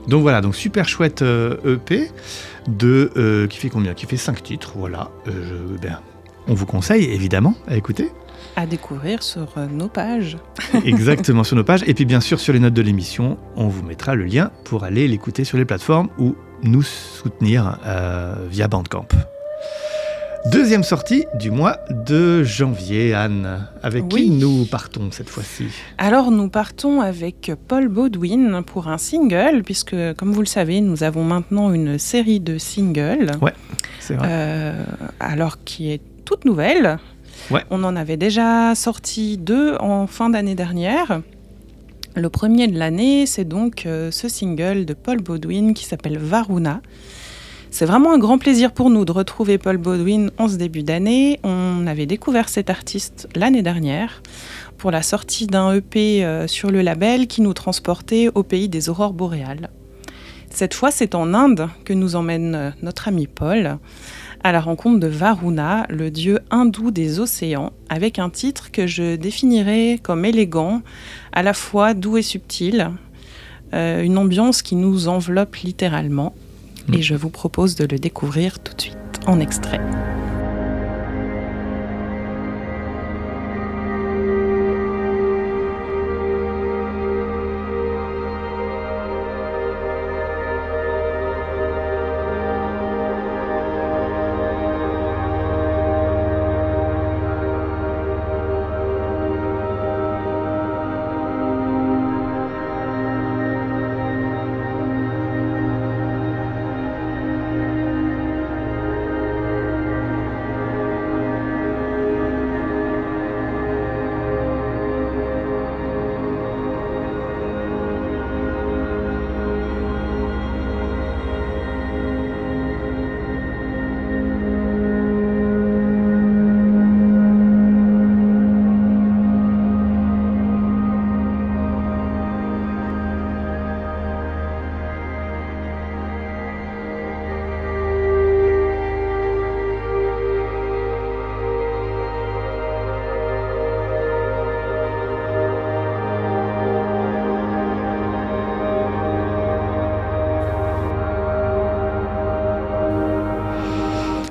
donc 0.08 0.22
voilà, 0.22 0.42
donc 0.42 0.56
super 0.56 0.88
chouette 0.88 1.22
EP 1.22 2.02
e 2.02 2.08
de 2.68 3.48
qui 3.50 3.58
fait 3.58 3.70
combien? 3.70 3.94
Qui 3.94 4.06
fait 4.06 4.18
5 4.18 4.42
titres, 4.44 4.74
voilà. 4.76 5.10
Ben, 5.82 6.00
on 6.48 6.54
vous 6.54 6.66
conseille 6.66 7.06
évidemment 7.06 7.56
à 7.68 7.76
écouter 7.76 8.10
à 8.56 8.66
découvrir 8.66 9.24
sur 9.24 9.48
euh, 9.58 9.68
nos 9.68 9.88
pages. 9.88 10.38
Exactement, 10.86 11.44
sur 11.44 11.56
nos 11.56 11.64
pages. 11.64 11.84
Et 11.88 11.94
puis 11.94 12.06
bien 12.06 12.22
sûr, 12.22 12.40
sur 12.40 12.54
les 12.54 12.60
notes 12.60 12.74
de 12.74 12.82
l'émission, 12.82 13.38
on 13.56 13.68
vous 13.68 13.84
mettra 13.84 14.16
le 14.16 14.26
lien 14.26 14.52
pour 14.66 14.84
aller 14.84 15.08
l'écouter 15.08 15.44
sur 15.44 15.58
les 15.58 15.66
plateformes 15.66 16.10
ou 16.18 16.36
nous 16.64 16.84
soutenir 16.84 17.80
euh, 17.86 18.36
via 18.50 18.68
Bandcamp. 18.68 19.08
Deuxième 20.46 20.84
sortie 20.84 21.26
du 21.34 21.52
mois 21.52 21.78
de 21.90 22.44
janvier, 22.44 23.14
Anne. 23.14 23.68
Avec 23.84 24.08
qui 24.08 24.30
nous 24.30 24.66
partons 24.66 25.12
cette 25.12 25.30
fois-ci? 25.30 25.66
Alors 25.98 26.32
nous 26.32 26.48
partons 26.48 27.02
avec 27.02 27.52
Paul 27.68 27.90
Baudouin 27.90 28.64
pour 28.64 28.88
un 28.88 28.98
single, 28.98 29.64
puisque 29.64 29.96
comme 30.16 30.32
vous 30.32 30.40
le 30.40 30.48
savez, 30.48 30.80
nous 30.80 31.04
avons 31.04 31.26
maintenant 31.26 31.74
une 31.74 32.00
série 32.00 32.40
de 32.40 32.58
singles. 32.58 33.32
Ouais, 33.42 33.54
c'est 34.00 34.16
vrai. 34.16 34.28
Euh, 34.30 34.86
alors 35.20 35.64
qui 35.66 35.92
est 35.92 36.02
toute 36.24 36.46
nouvelle. 36.46 37.00
On 37.72 37.84
en 37.84 37.96
avait 37.96 38.18
déjà 38.18 38.76
sorti 38.76 39.38
deux 39.38 39.76
en 39.80 40.08
fin 40.08 40.30
d'année 40.30 40.56
dernière. 40.56 41.22
Le 42.16 42.30
premier 42.30 42.68
de 42.68 42.78
l'année, 42.78 43.26
c'est 43.26 43.46
donc 43.46 43.86
euh, 43.86 44.12
ce 44.12 44.28
single 44.28 44.86
de 44.86 44.94
Paul 44.94 45.22
Baudouin 45.22 45.74
qui 45.74 45.86
s'appelle 45.86 46.18
Varuna. 46.18 46.82
C'est 47.72 47.86
vraiment 47.86 48.14
un 48.14 48.18
grand 48.18 48.40
plaisir 48.40 48.72
pour 48.72 48.90
nous 48.90 49.06
de 49.06 49.12
retrouver 49.12 49.60
Paul 49.60 49.78
Baudouin 49.78 50.30
en 50.40 50.48
ce 50.48 50.56
début 50.56 50.82
d'année. 50.82 51.40
On 51.44 51.86
avait 51.86 52.08
découvert 52.08 52.50
cet 52.50 52.72
artiste 52.72 53.30
l'année 53.36 53.62
dernière 53.62 54.24
pour 54.78 54.90
la 54.90 55.04
sortie 55.04 55.46
d'un 55.46 55.74
EP 55.74 56.26
euh, 56.26 56.48
sur 56.48 56.72
le 56.72 56.82
label 56.82 57.28
qui 57.28 57.42
nous 57.42 57.54
transportait 57.54 58.30
au 58.34 58.42
pays 58.42 58.70
des 58.70 58.90
aurores 58.90 59.14
boréales. 59.14 59.70
Cette 60.50 60.74
fois, 60.74 60.90
c'est 60.90 61.14
en 61.14 61.36
Inde 61.36 61.70
que 61.86 61.94
nous 61.94 62.16
emmène 62.16 62.56
euh, 62.56 62.72
notre 62.82 63.08
ami 63.08 63.28
Paul 63.28 63.78
à 64.44 64.52
la 64.52 64.62
rencontre 64.62 65.00
de 65.00 65.08
Varuna, 65.08 65.86
le 65.90 66.12
dieu 66.12 66.40
hindou 66.52 66.92
des 66.92 67.20
océans, 67.20 67.74
avec 67.90 68.20
un 68.20 68.30
titre 68.30 68.72
que 68.72 68.88
je 68.88 69.16
définirais 69.16 70.00
comme 70.02 70.26
élégant, 70.26 70.82
à 71.34 71.44
la 71.44 71.54
fois 71.54 71.94
doux 71.94 72.18
et 72.18 72.22
subtil, 72.22 72.92
euh, 73.74 74.02
une 74.02 74.18
ambiance 74.18 74.62
qui 74.62 74.76
nous 74.76 75.08
enveloppe 75.08 75.56
littéralement. 75.58 76.34
Et 76.92 76.98
mm. 76.98 77.02
je 77.02 77.16
vous 77.16 77.30
propose 77.30 77.76
de 77.76 77.86
le 77.86 78.00
découvrir 78.00 78.60
tout 78.60 78.74
de 78.74 78.82
suite 78.82 78.96
en 79.28 79.40
extrait. 79.40 79.82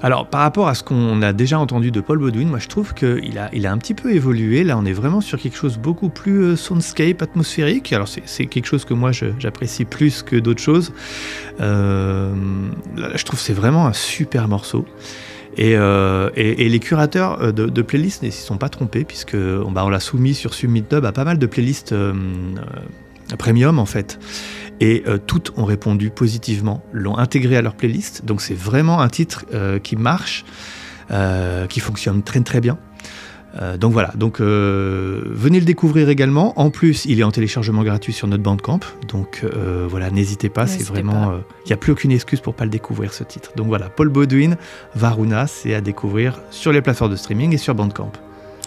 Alors, 0.02 0.26
par 0.26 0.42
rapport 0.42 0.68
à 0.68 0.74
ce 0.74 0.82
qu'on 0.82 1.22
a 1.22 1.32
déjà 1.32 1.58
entendu 1.58 1.90
de 1.90 2.00
Paul 2.00 2.18
Baudouin, 2.18 2.46
moi 2.46 2.58
je 2.58 2.68
trouve 2.68 2.94
qu'il 2.94 3.38
a, 3.38 3.50
il 3.52 3.66
a 3.66 3.72
un 3.72 3.78
petit 3.78 3.94
peu 3.94 4.12
évolué. 4.12 4.62
Là, 4.62 4.78
on 4.78 4.84
est 4.84 4.92
vraiment 4.92 5.20
sur 5.20 5.38
quelque 5.38 5.56
chose 5.56 5.78
beaucoup 5.78 6.08
plus 6.08 6.42
euh, 6.42 6.56
soundscape, 6.56 7.20
atmosphérique. 7.22 7.92
Alors, 7.92 8.08
c'est 8.08 8.46
quelque 8.46 8.66
chose 8.66 8.84
que 8.84 8.94
moi 8.94 9.10
j'apprécie 9.12 9.84
plus 9.84 10.22
que 10.22 10.36
d'autres 10.36 10.62
choses. 10.62 10.92
Euh, 11.60 12.32
je 13.14 13.24
trouve 13.24 13.40
c'est 13.40 13.52
vraiment 13.52 13.86
un 13.86 13.92
super 13.92 14.48
morceau. 14.48 14.86
Et, 15.56 15.76
euh, 15.76 16.30
les 16.36 16.78
curateurs 16.78 17.52
de, 17.52 17.82
playlists 17.82 18.22
ne 18.22 18.30
s'y 18.30 18.42
sont 18.42 18.58
pas 18.58 18.68
trompés, 18.68 19.04
puisque 19.04 19.36
bah, 19.36 19.84
on 19.84 19.88
l'a 19.88 19.98
soumis 19.98 20.34
sur 20.34 20.54
Submit 20.54 20.84
à 20.92 21.12
pas 21.12 21.24
mal 21.24 21.38
de 21.38 21.46
playlists 21.46 21.94
premium 23.36 23.78
en 23.78 23.86
fait 23.86 24.18
et 24.80 25.02
euh, 25.06 25.18
toutes 25.18 25.52
ont 25.56 25.64
répondu 25.64 26.10
positivement, 26.10 26.82
l'ont 26.92 27.18
intégré 27.18 27.56
à 27.56 27.62
leur 27.62 27.74
playlist. 27.74 28.24
Donc 28.24 28.40
c'est 28.40 28.54
vraiment 28.54 29.00
un 29.00 29.08
titre 29.08 29.44
euh, 29.52 29.78
qui 29.78 29.96
marche, 29.96 30.44
euh, 31.10 31.66
qui 31.66 31.80
fonctionne 31.80 32.22
très 32.22 32.40
très 32.40 32.60
bien. 32.60 32.78
donc 33.80 33.92
voilà, 33.92 34.12
donc 34.14 34.40
venez 34.40 35.58
le 35.58 35.64
découvrir 35.64 36.08
également. 36.10 36.52
En 36.60 36.70
plus, 36.70 37.06
il 37.06 37.18
est 37.18 37.24
en 37.24 37.32
téléchargement 37.32 37.82
gratuit 37.82 38.12
sur 38.12 38.28
notre 38.28 38.42
Bandcamp. 38.42 38.80
Donc 39.08 39.44
voilà, 39.88 40.10
n'hésitez 40.10 40.48
pas, 40.48 40.66
c'est 40.68 40.84
vraiment. 40.84 41.32
Il 41.64 41.68
n'y 41.68 41.72
a 41.72 41.76
plus 41.76 41.92
aucune 41.92 42.12
excuse 42.12 42.40
pour 42.40 42.54
pas 42.54 42.64
le 42.64 42.70
découvrir 42.70 43.12
ce 43.12 43.24
titre. 43.24 43.50
Donc 43.56 43.66
voilà, 43.66 43.88
Paul 43.88 44.10
Baudouin, 44.10 44.54
Varuna, 44.94 45.48
c'est 45.48 45.74
à 45.74 45.80
découvrir 45.80 46.38
sur 46.50 46.70
les 46.70 46.82
plateformes 46.82 47.10
de 47.10 47.16
streaming 47.16 47.52
et 47.52 47.58
sur 47.58 47.74
Bandcamp. 47.74 48.12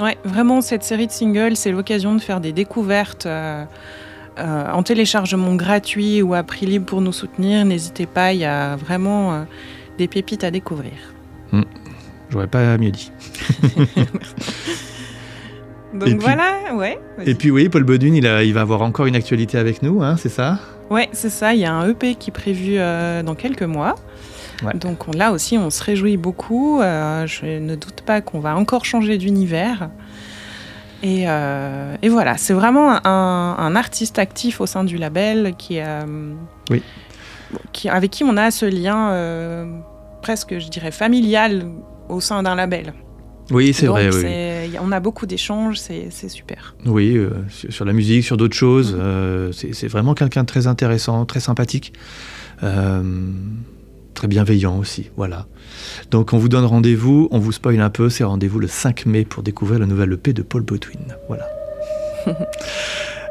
Ouais, 0.01 0.18
vraiment, 0.25 0.62
cette 0.62 0.84
série 0.84 1.08
de 1.08 1.12
singles, 1.12 1.56
c'est 1.56 1.72
l'occasion 1.72 2.13
de 2.15 2.22
faire 2.22 2.41
des 2.41 2.51
découvertes. 2.51 3.27
Euh, 4.39 4.71
en 4.71 4.81
téléchargement 4.81 5.55
gratuit 5.55 6.21
ou 6.21 6.33
à 6.33 6.43
prix 6.43 6.65
libre 6.65 6.85
pour 6.85 7.01
nous 7.01 7.11
soutenir. 7.11 7.65
N'hésitez 7.65 8.05
pas, 8.05 8.31
il 8.31 8.39
y 8.39 8.45
a 8.45 8.77
vraiment 8.77 9.33
euh, 9.33 9.43
des 9.97 10.07
pépites 10.07 10.45
à 10.45 10.51
découvrir. 10.51 10.93
Hmm. 11.51 11.63
J'aurais 12.29 12.47
pas 12.47 12.77
mieux 12.77 12.91
dit. 12.91 13.11
Donc 15.93 16.21
voilà, 16.21 16.73
ouais. 16.73 16.97
Et 17.25 17.35
puis 17.35 17.51
oui, 17.51 17.67
Paul 17.67 17.83
Bodun, 17.83 18.13
il, 18.13 18.23
il, 18.23 18.53
va 18.53 18.61
avoir 18.61 18.81
encore 18.83 19.05
une 19.05 19.17
actualité 19.17 19.57
avec 19.57 19.83
nous, 19.83 20.01
hein, 20.01 20.15
c'est 20.15 20.29
ça? 20.29 20.59
Ouais, 20.89 21.09
c'est 21.11 21.29
ça. 21.29 21.53
Il 21.53 21.59
y 21.59 21.65
a 21.65 21.73
un 21.73 21.89
EP 21.89 22.15
qui 22.15 22.29
est 22.29 22.33
prévu 22.33 22.75
euh, 22.77 23.23
dans 23.23 23.35
quelques 23.35 23.63
mois. 23.63 23.95
Donc 24.75 25.13
là 25.13 25.33
aussi, 25.33 25.57
on 25.57 25.69
se 25.71 25.83
réjouit 25.83 26.15
beaucoup. 26.17 26.79
je 26.81 27.59
ne 27.59 27.75
doute 27.75 28.01
pas 28.05 28.21
qu'on 28.21 28.39
va 28.39 28.55
encore 28.55 28.85
changer 28.85 29.17
d'univers. 29.17 29.89
Euh, 31.03 31.96
et, 32.01 32.10
voilà, 32.10 32.38
c'est 32.38 32.53
vraiment 32.53 33.05
un, 33.05 33.75
artiste 33.75 34.20
actif 34.20 34.62
au 34.62 34.65
sein 34.65 34.84
du 34.84 34.98
label 34.98 35.53
qui, 35.58 35.79
euh, 35.79 36.34
oui. 36.70 36.81
qui, 37.72 37.89
avec 37.89 38.12
qui 38.12 38.24
on 38.24 38.38
a 38.38 38.51
ce 38.51 38.65
lien 38.65 39.12
euh, 39.12 39.65
presque, 40.22 40.60
je 40.60 40.67
dirais, 40.70 40.91
familial 40.91 41.65
au 42.10 42.22
sein 42.22 42.43
d'un 42.43 42.55
label. 42.55 42.93
Oui, 43.50 43.74
c'est 43.74 43.88
vrai. 43.88 44.10
On 44.81 44.91
a 44.91 45.00
beaucoup 45.00 45.25
d'échanges, 45.25 45.77
c'est 45.77 46.29
super. 46.29 46.75
Oui, 46.86 47.20
sur, 47.70 47.86
la 47.86 47.93
musique, 47.93 48.24
sur 48.24 48.38
d'autres 48.38 48.55
choses. 48.55 48.96
Mm-hmm. 48.96 49.74
c'est 49.74 49.88
vraiment 49.88 50.13
quelqu'un 50.13 50.41
de 50.41 50.48
très 50.48 50.67
intéressant, 50.67 51.25
très 51.25 51.39
sympathique 51.39 51.93
très 54.21 54.27
bienveillant 54.27 54.77
aussi. 54.77 55.09
Voilà. 55.17 55.47
Donc 56.11 56.33
on 56.33 56.37
vous 56.37 56.47
donne 56.47 56.65
rendez-vous, 56.65 57.27
on 57.31 57.39
vous 57.39 57.51
spoil 57.51 57.81
un 57.81 57.89
peu, 57.89 58.07
c'est 58.07 58.23
rendez-vous 58.23 58.59
le 58.59 58.67
5 58.67 59.07
mai 59.07 59.25
pour 59.25 59.41
découvrir 59.41 59.79
la 59.79 59.87
nouvelle 59.87 60.13
EP 60.13 60.31
de 60.31 60.43
Paul 60.43 60.61
Baudouin. 60.61 61.15
Voilà. 61.27 61.49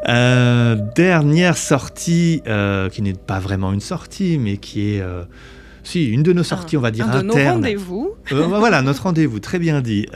Euh, 0.08 0.76
dernière 0.96 1.58
sortie, 1.58 2.40
euh, 2.46 2.88
qui 2.88 3.02
n'est 3.02 3.12
pas 3.12 3.38
vraiment 3.38 3.70
une 3.70 3.82
sortie, 3.82 4.38
mais 4.38 4.56
qui 4.56 4.94
est... 4.94 5.02
Euh, 5.02 5.24
si, 5.82 6.06
une 6.06 6.22
de 6.22 6.32
nos 6.32 6.42
sorties, 6.42 6.78
on 6.78 6.80
va 6.80 6.90
dire 6.90 7.06
un 7.06 7.18
de 7.18 7.26
nos 7.26 7.34
rendez-vous. 7.34 8.14
voilà, 8.30 8.80
notre 8.80 9.02
rendez-vous, 9.02 9.40
très 9.40 9.58
bien 9.58 9.82
dit. 9.82 10.06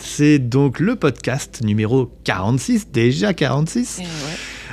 c'est 0.00 0.40
donc 0.40 0.80
le 0.80 0.96
podcast 0.96 1.60
numéro 1.62 2.10
46, 2.24 2.90
déjà 2.90 3.32
46. 3.32 4.00
ouais. 4.00 4.04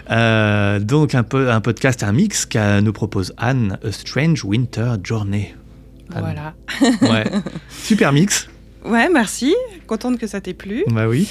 Euh, 0.09 0.79
donc 0.79 1.15
un, 1.15 1.23
peu, 1.23 1.51
un 1.51 1.61
podcast, 1.61 2.03
un 2.03 2.11
mix 2.11 2.45
que 2.45 2.79
nous 2.79 2.93
propose 2.93 3.33
Anne, 3.37 3.77
A 3.83 3.91
Strange 3.91 4.43
Winter 4.43 4.93
Journey. 5.03 5.53
Voilà. 6.09 6.53
Ouais. 7.01 7.25
Super 7.69 8.11
mix. 8.11 8.49
Ouais, 8.85 9.09
merci. 9.09 9.55
Contente 9.87 10.17
que 10.17 10.27
ça 10.27 10.41
t'ait 10.41 10.53
plu. 10.53 10.83
Bah 10.87 11.07
oui. 11.07 11.29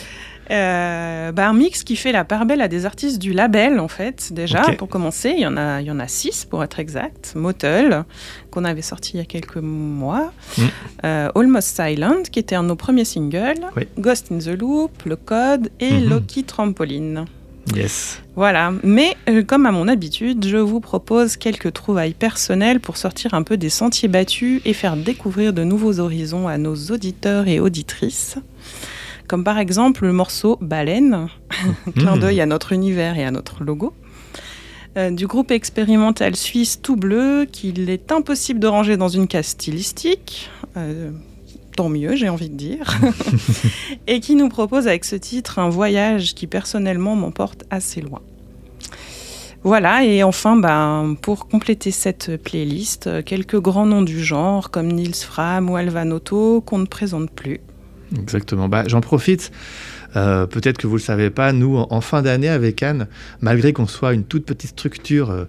Euh, 0.50 1.30
bah 1.30 1.48
un 1.48 1.52
mix 1.52 1.84
qui 1.84 1.94
fait 1.94 2.10
la 2.10 2.24
part 2.24 2.44
belle 2.44 2.60
à 2.60 2.66
des 2.66 2.84
artistes 2.84 3.20
du 3.20 3.32
label 3.32 3.78
en 3.78 3.86
fait 3.86 4.32
déjà 4.32 4.62
pour 4.78 4.88
commencer 4.88 5.32
il 5.36 5.42
y 5.42 5.46
en 5.46 5.56
a 5.56 5.80
il 5.80 5.86
y 5.86 5.92
en 5.92 6.00
a 6.00 6.08
six 6.08 6.44
pour 6.44 6.64
être 6.64 6.80
exact 6.80 7.34
Motel 7.36 8.02
qu'on 8.50 8.64
avait 8.64 8.82
sorti 8.82 9.12
il 9.14 9.18
y 9.18 9.20
a 9.20 9.26
quelques 9.26 9.58
mois 9.58 10.32
mm. 10.58 10.62
euh, 11.04 11.30
Almost 11.36 11.76
Silent 11.76 12.22
qui 12.32 12.40
était 12.40 12.56
un 12.56 12.64
de 12.64 12.68
nos 12.68 12.74
premiers 12.74 13.04
singles 13.04 13.60
Ghost 13.96 14.32
in 14.32 14.38
the 14.38 14.58
Loop 14.58 15.04
Le 15.04 15.14
Code 15.14 15.70
et 15.78 15.92
mm-hmm. 15.92 16.08
Loki 16.08 16.42
Trampoline 16.42 17.26
Yes. 17.74 18.20
Voilà, 18.36 18.72
mais 18.82 19.16
euh, 19.28 19.42
comme 19.44 19.66
à 19.66 19.72
mon 19.72 19.86
habitude, 19.86 20.46
je 20.46 20.56
vous 20.56 20.80
propose 20.80 21.36
quelques 21.36 21.72
trouvailles 21.72 22.14
personnelles 22.14 22.80
pour 22.80 22.96
sortir 22.96 23.34
un 23.34 23.42
peu 23.42 23.56
des 23.56 23.68
sentiers 23.68 24.08
battus 24.08 24.60
et 24.64 24.72
faire 24.72 24.96
découvrir 24.96 25.52
de 25.52 25.62
nouveaux 25.62 26.00
horizons 26.00 26.48
à 26.48 26.58
nos 26.58 26.74
auditeurs 26.74 27.48
et 27.48 27.60
auditrices. 27.60 28.38
Comme 29.28 29.44
par 29.44 29.58
exemple 29.58 30.04
le 30.04 30.12
morceau 30.12 30.58
Baleine, 30.60 31.28
clin 31.96 32.16
hmm. 32.16 32.20
d'œil 32.20 32.40
à 32.40 32.46
notre 32.46 32.72
univers 32.72 33.16
et 33.16 33.24
à 33.24 33.30
notre 33.30 33.62
logo. 33.62 33.94
Euh, 34.96 35.10
du 35.10 35.28
groupe 35.28 35.52
expérimental 35.52 36.34
suisse 36.34 36.80
Tout 36.82 36.96
Bleu, 36.96 37.46
qu'il 37.50 37.90
est 37.90 38.10
impossible 38.10 38.58
de 38.58 38.66
ranger 38.66 38.96
dans 38.96 39.08
une 39.08 39.28
case 39.28 39.46
stylistique. 39.46 40.50
Euh, 40.76 41.12
tant 41.80 41.88
mieux, 41.88 42.14
j'ai 42.14 42.28
envie 42.28 42.50
de 42.50 42.56
dire, 42.56 43.00
et 44.06 44.20
qui 44.20 44.34
nous 44.34 44.50
propose 44.50 44.86
avec 44.86 45.06
ce 45.06 45.16
titre 45.16 45.58
un 45.58 45.70
voyage 45.70 46.34
qui 46.34 46.46
personnellement 46.46 47.16
m'emporte 47.16 47.64
assez 47.70 48.02
loin. 48.02 48.20
Voilà, 49.62 50.04
et 50.04 50.22
enfin, 50.22 50.56
ben, 50.56 51.16
pour 51.22 51.48
compléter 51.48 51.90
cette 51.90 52.36
playlist, 52.36 53.24
quelques 53.24 53.58
grands 53.58 53.86
noms 53.86 54.02
du 54.02 54.22
genre 54.22 54.70
comme 54.70 54.88
Nils 54.88 55.14
Fram 55.14 55.70
ou 55.70 55.76
Alvanoto 55.76 56.60
qu'on 56.60 56.76
ne 56.76 56.84
présente 56.84 57.30
plus. 57.30 57.60
Exactement, 58.14 58.68
bah, 58.68 58.84
j'en 58.86 59.00
profite. 59.00 59.50
Euh, 60.16 60.46
peut-être 60.46 60.76
que 60.76 60.86
vous 60.86 60.96
ne 60.96 60.98
le 60.98 61.04
savez 61.04 61.30
pas, 61.30 61.54
nous, 61.54 61.78
en 61.78 62.00
fin 62.02 62.20
d'année 62.20 62.50
avec 62.50 62.82
Anne, 62.82 63.06
malgré 63.40 63.72
qu'on 63.72 63.86
soit 63.86 64.12
une 64.12 64.24
toute 64.24 64.44
petite 64.44 64.72
structure 64.72 65.30
euh, 65.30 65.44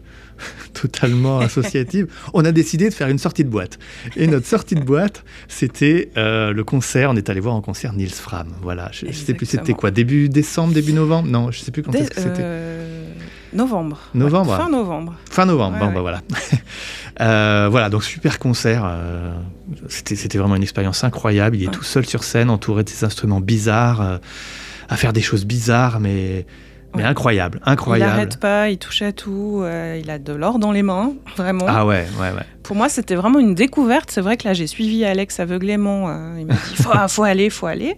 totalement 0.74 1.40
associative, 1.40 2.08
on 2.34 2.46
a 2.46 2.52
décidé 2.52 2.90
de 2.90 2.94
faire 2.94 3.08
une 3.08 3.18
sortie 3.18 3.44
de 3.44 3.50
boîte. 3.50 3.80
Et 4.16 4.28
notre 4.28 4.48
sortie 4.48 4.76
de 4.76 4.84
boîte, 4.84 5.24
c'était 5.48 6.10
euh, 6.18 6.54
le 6.54 6.64
concert. 6.64 7.12
On 7.12 7.16
est 7.16 7.30
allé 7.30 7.40
voir 7.40 7.56
en 7.56 7.62
concert 7.62 7.94
Nils 7.94 8.10
Fram. 8.10 8.48
Voilà, 8.62 8.90
je 8.92 9.08
ne 9.08 9.12
sais 9.12 9.34
plus 9.34 9.46
c'était 9.46 9.74
quoi, 9.74 9.92
début 9.92 10.30
décembre, 10.30 10.74
début 10.74 10.94
novembre? 10.94 11.28
Non, 11.30 11.52
je 11.52 11.60
ne 11.60 11.66
sais 11.66 11.72
plus 11.72 11.84
quand 11.84 11.92
c'était. 11.92 12.20
Euh, 12.40 13.08
novembre. 13.54 14.00
Novembre. 14.14 14.58
fin 14.58 14.70
novembre. 14.70 15.16
Fin 15.30 15.46
novembre. 15.46 15.78
bon, 15.80 15.92
bah 15.92 16.02
voilà. 16.02 16.22
Euh, 17.20 17.68
voilà, 17.70 17.90
donc 17.90 18.04
super 18.04 18.40
concert. 18.40 18.90
c'était 19.90 20.38
vraiment 20.40 20.56
une 20.56 20.64
expérience 20.64 21.04
incroyable. 21.04 21.58
Il 21.58 21.66
est 21.66 21.72
tout 21.72 21.84
seul 21.84 22.06
sur 22.06 22.24
scène, 22.24 22.50
entouré 22.50 22.84
de 22.84 22.90
ses 22.90 23.06
instruments 23.06 23.42
bizarres, 23.42 24.20
à 24.90 24.98
faire 24.98 25.14
des 25.14 25.22
choses 25.22 25.46
bizarres, 25.46 26.00
mais 26.00 26.48
mais 26.96 27.04
incroyable, 27.04 27.60
incroyable. 27.66 28.12
Il 28.12 28.14
n'arrête 28.14 28.38
pas, 28.38 28.70
il 28.70 28.78
touche 28.78 29.02
à 29.02 29.12
tout, 29.12 29.62
euh, 29.64 30.00
il 30.02 30.10
a 30.10 30.20
de 30.20 30.34
l'or 30.34 30.60
dans 30.60 30.72
les 30.72 30.84
mains, 30.84 31.14
vraiment. 31.38 31.66
Ah 31.68 31.86
ouais, 31.86 32.06
ouais, 32.20 32.32
ouais. 32.32 32.46
Pour 32.64 32.76
moi, 32.76 32.90
c'était 32.90 33.16
vraiment 33.16 33.40
une 33.40 33.56
découverte. 33.56 34.12
C'est 34.12 34.22
vrai 34.22 34.38
que 34.38 34.48
là, 34.48 34.54
j'ai 34.54 34.68
suivi 34.68 35.06
Alex 35.06 35.40
aveuglément. 35.40 36.10
Euh, 36.10 36.36
il 36.40 36.46
m'a 36.46 36.54
dit, 36.54 36.76
faut, 36.76 36.92
faut 37.08 37.24
aller, 37.24 37.50
faut 37.50 37.68
aller. 37.68 37.96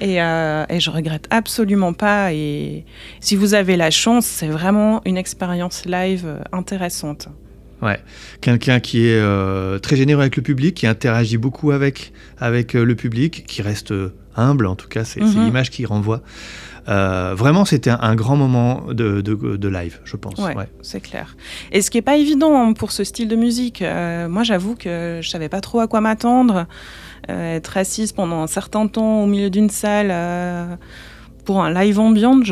Et, 0.00 0.22
euh, 0.22 0.64
et, 0.68 0.80
je 0.80 0.90
regrette 0.90 1.26
absolument 1.30 1.92
pas. 1.92 2.32
Et 2.32 2.84
si 3.20 3.36
vous 3.36 3.54
avez 3.54 3.76
la 3.76 3.90
chance, 3.90 4.26
c'est 4.26 4.48
vraiment 4.48 5.02
une 5.04 5.16
expérience 5.16 5.84
live 5.84 6.26
intéressante. 6.52 7.28
Ouais, 7.82 7.98
quelqu'un 8.42 8.80
qui 8.80 9.06
est 9.06 9.80
très 9.80 9.96
généreux 9.96 10.20
avec 10.20 10.36
le 10.36 10.42
public, 10.42 10.74
qui 10.74 10.86
interagit 10.86 11.38
beaucoup 11.38 11.70
avec, 11.70 12.12
avec 12.38 12.74
le 12.74 12.94
public, 12.94 13.44
qui 13.46 13.62
reste 13.62 13.94
humble, 14.36 14.66
en 14.66 14.76
tout 14.76 14.88
cas, 14.88 15.04
c'est 15.04 15.20
mhm. 15.20 15.44
l'image 15.44 15.70
qu'il 15.70 15.86
renvoie. 15.86 16.22
Euh, 16.90 17.34
vraiment, 17.36 17.64
c'était 17.64 17.90
un, 17.90 18.14
grand 18.16 18.36
moment 18.36 18.86
de, 18.88 19.20
de, 19.20 19.68
live, 19.68 20.00
je 20.04 20.16
pense. 20.16 20.38
Ouais, 20.38 20.54
c'est 20.82 21.00
clair. 21.00 21.36
Et 21.72 21.82
ce 21.82 21.90
qui 21.90 21.98
n'est 21.98 22.02
pas 22.02 22.16
évident 22.16 22.60
hein, 22.60 22.72
pour 22.72 22.90
ce 22.90 23.04
style 23.04 23.28
de 23.28 23.36
musique, 23.36 23.82
euh, 23.82 24.28
moi 24.28 24.42
j'avoue 24.42 24.74
que 24.74 25.20
je 25.22 25.28
savais 25.28 25.48
pas 25.48 25.60
trop 25.60 25.80
à 25.80 25.86
quoi 25.86 26.00
m'attendre. 26.00 26.66
Euh, 27.28 27.56
être 27.56 27.76
assise 27.76 28.12
pendant 28.12 28.42
un 28.42 28.46
certain 28.46 28.88
temps 28.88 29.22
au 29.22 29.26
milieu 29.26 29.50
d'une 29.50 29.70
salle 29.70 30.78
pour 31.44 31.62
un 31.62 31.72
live 31.72 31.98
ambiante, 32.00 32.44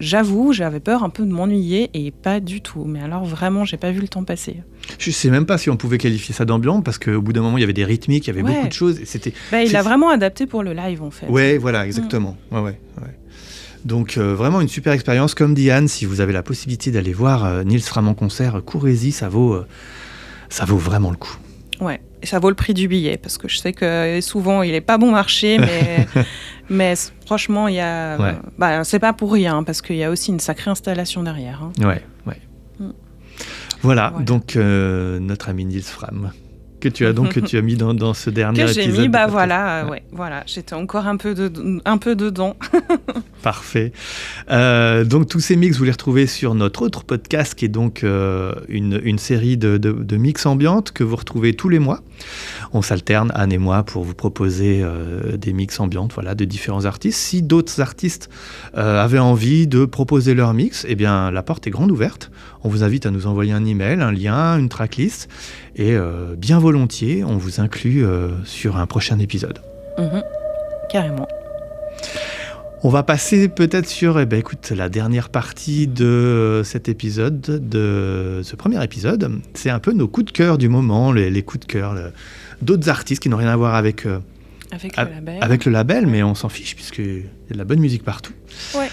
j'avoue, 0.00 0.52
j'avais 0.52 0.80
peur 0.80 1.04
un 1.04 1.10
peu 1.10 1.24
de 1.24 1.32
m'ennuyer 1.32 1.90
et 1.92 2.10
pas 2.10 2.40
du 2.40 2.60
tout. 2.60 2.84
Mais 2.84 3.00
alors 3.00 3.24
vraiment, 3.24 3.64
j'ai 3.64 3.76
pas 3.76 3.90
vu 3.90 4.00
le 4.00 4.08
temps 4.08 4.24
passer. 4.24 4.62
Je 4.98 5.10
sais 5.10 5.30
même 5.30 5.46
pas 5.46 5.58
si 5.58 5.70
on 5.70 5.76
pouvait 5.76 5.98
qualifier 5.98 6.34
ça 6.34 6.44
d'ambiante 6.44 6.84
parce 6.84 6.98
qu'au 6.98 7.20
bout 7.20 7.32
d'un 7.32 7.42
moment, 7.42 7.58
il 7.58 7.60
y 7.60 7.64
avait 7.64 7.72
des 7.72 7.84
rythmiques, 7.84 8.26
il 8.26 8.28
y 8.28 8.38
avait 8.38 8.42
beaucoup 8.42 8.68
de 8.68 8.72
choses. 8.72 9.00
C'était. 9.04 9.32
Bah, 9.52 9.62
il 9.62 9.74
a 9.76 9.82
vraiment 9.82 10.08
adapté 10.08 10.46
pour 10.46 10.62
le 10.62 10.72
live 10.72 11.02
en 11.02 11.10
fait. 11.10 11.26
Ouais, 11.26 11.58
voilà, 11.58 11.86
exactement. 11.86 12.36
Ouais, 12.50 12.60
ouais, 12.60 12.78
ouais. 13.02 13.18
Donc 13.84 14.16
euh, 14.16 14.34
vraiment 14.34 14.60
une 14.60 14.68
super 14.68 14.92
expérience. 14.92 15.34
Comme 15.34 15.54
Diane, 15.54 15.88
si 15.88 16.06
vous 16.06 16.20
avez 16.20 16.32
la 16.32 16.42
possibilité 16.42 16.90
d'aller 16.90 17.12
voir 17.12 17.44
euh, 17.44 17.64
Nils 17.64 17.82
Fram 17.82 18.08
en 18.08 18.14
concert, 18.14 18.62
courez-y, 18.64 19.12
ça 19.12 19.28
vaut, 19.28 19.54
euh, 19.54 19.66
ça 20.48 20.64
vaut 20.64 20.78
vraiment 20.78 21.10
le 21.10 21.16
coup. 21.16 21.36
Ouais. 21.80 22.00
Et 22.22 22.26
ça 22.26 22.38
vaut 22.38 22.48
le 22.48 22.54
prix 22.54 22.72
du 22.72 22.88
billet, 22.88 23.18
parce 23.18 23.36
que 23.36 23.48
je 23.48 23.58
sais 23.58 23.74
que 23.74 24.18
souvent, 24.22 24.62
il 24.62 24.72
n'est 24.72 24.80
pas 24.80 24.96
bon 24.96 25.10
marché, 25.10 25.58
mais, 25.58 26.06
mais 26.70 26.94
franchement, 27.26 27.68
il 27.68 27.74
y 27.74 27.80
a... 27.80 28.38
Bah, 28.56 28.82
c'est 28.82 28.98
pas 28.98 29.12
pour 29.12 29.30
rien, 29.30 29.62
parce 29.62 29.82
qu'il 29.82 29.96
y 29.96 30.04
a 30.04 30.10
aussi 30.10 30.30
une 30.30 30.40
sacrée 30.40 30.70
installation 30.70 31.22
derrière. 31.22 31.62
Hein. 31.62 31.72
Ouais, 31.84 32.02
ouais. 32.26 32.40
Mm. 32.78 32.92
Voilà, 33.82 34.14
donc 34.20 34.56
euh, 34.56 35.18
notre 35.20 35.50
ami 35.50 35.66
Nils 35.66 35.82
Fram 35.82 36.32
que 36.84 36.88
tu 36.90 37.06
as 37.06 37.14
donc 37.14 37.30
que 37.30 37.40
tu 37.40 37.56
as 37.56 37.62
mis 37.62 37.76
dans, 37.76 38.12
ce 38.12 38.28
dernier 38.28 38.64
que 38.64 38.70
épisode. 38.70 38.94
j'ai 38.94 39.02
mis, 39.02 39.08
bah 39.08 39.26
voilà, 39.26 39.86
ouais. 39.90 40.02
voilà, 40.12 40.42
j'étais 40.46 40.74
encore 40.74 41.06
un 41.06 41.16
peu, 41.16 41.34
de, 41.34 41.80
un 41.86 41.96
peu 41.96 42.14
dedans. 42.14 42.56
Parfait. 43.42 43.92
Euh, 44.50 45.04
donc 45.04 45.28
tous 45.28 45.40
ces 45.40 45.56
mix, 45.56 45.78
vous 45.78 45.84
les 45.84 45.92
retrouvez 45.92 46.26
sur 46.26 46.54
notre 46.54 46.82
autre 46.82 47.04
podcast 47.04 47.54
qui 47.54 47.64
est 47.64 47.68
donc 47.68 48.04
euh, 48.04 48.54
une, 48.68 49.00
une, 49.02 49.18
série 49.18 49.56
de, 49.56 49.78
de, 49.78 50.16
mix 50.16 50.44
ambiantes 50.44 50.92
que 50.92 51.04
vous 51.04 51.16
retrouvez 51.16 51.54
tous 51.54 51.70
les 51.70 51.78
mois. 51.78 52.00
On 52.74 52.82
s'alterne, 52.82 53.32
Anne 53.34 53.52
et 53.52 53.58
moi, 53.58 53.82
pour 53.82 54.04
vous 54.04 54.14
proposer 54.14 54.80
euh, 54.82 55.38
des 55.38 55.54
mix 55.54 55.80
ambiantes 55.80 56.12
voilà, 56.12 56.34
de 56.34 56.44
différents 56.44 56.84
artistes. 56.84 57.18
Si 57.18 57.40
d'autres 57.40 57.80
artistes 57.80 58.28
avaient 58.74 59.18
envie 59.18 59.66
de 59.66 59.86
proposer 59.86 60.34
leur 60.34 60.52
mix, 60.52 60.84
eh 60.86 60.94
bien 60.94 61.30
la 61.30 61.42
porte 61.42 61.66
est 61.66 61.70
grande 61.70 61.90
ouverte. 61.90 62.30
On 62.62 62.68
vous 62.68 62.82
invite 62.82 63.06
à 63.06 63.10
nous 63.10 63.26
envoyer 63.26 63.52
un 63.52 63.64
email, 63.64 64.00
un 64.00 64.12
lien, 64.12 64.58
une 64.58 64.68
tracklist. 64.68 65.28
Et 65.76 65.94
euh, 65.94 66.36
bien 66.36 66.58
volontiers, 66.58 67.24
on 67.24 67.36
vous 67.36 67.60
inclut 67.60 68.04
euh, 68.04 68.30
sur 68.44 68.76
un 68.76 68.86
prochain 68.86 69.18
épisode. 69.18 69.58
Mhm. 69.98 70.22
carrément. 70.90 71.28
On 72.82 72.90
va 72.90 73.02
passer 73.02 73.48
peut-être 73.48 73.88
sur 73.88 74.20
eh 74.20 74.26
ben, 74.26 74.38
écoute, 74.38 74.70
la 74.76 74.90
dernière 74.90 75.30
partie 75.30 75.86
de 75.86 76.60
cet 76.64 76.88
épisode, 76.88 77.40
de 77.40 78.42
ce 78.44 78.56
premier 78.56 78.82
épisode. 78.84 79.40
C'est 79.54 79.70
un 79.70 79.78
peu 79.78 79.92
nos 79.92 80.06
coups 80.06 80.26
de 80.26 80.32
cœur 80.32 80.58
du 80.58 80.68
moment, 80.68 81.10
les, 81.10 81.42
coups 81.42 81.66
de 81.66 81.72
cœur 81.72 81.94
d'autres 82.60 82.90
artistes 82.90 83.22
qui 83.22 83.28
n'ont 83.30 83.38
rien 83.38 83.48
à 83.48 83.56
voir 83.56 83.74
avec, 83.74 84.04
euh, 84.04 84.18
avec, 84.70 84.96
le 84.96 85.04
label. 85.04 85.38
avec 85.40 85.64
le 85.64 85.72
label, 85.72 86.06
mais 86.06 86.22
on 86.22 86.34
s'en 86.34 86.50
fiche 86.50 86.74
puisqu'il 86.74 87.04
y 87.04 87.50
a 87.50 87.54
de 87.54 87.58
la 87.58 87.64
bonne 87.64 87.80
musique 87.80 88.02
partout. 88.02 88.34
Ouais. 88.74 88.90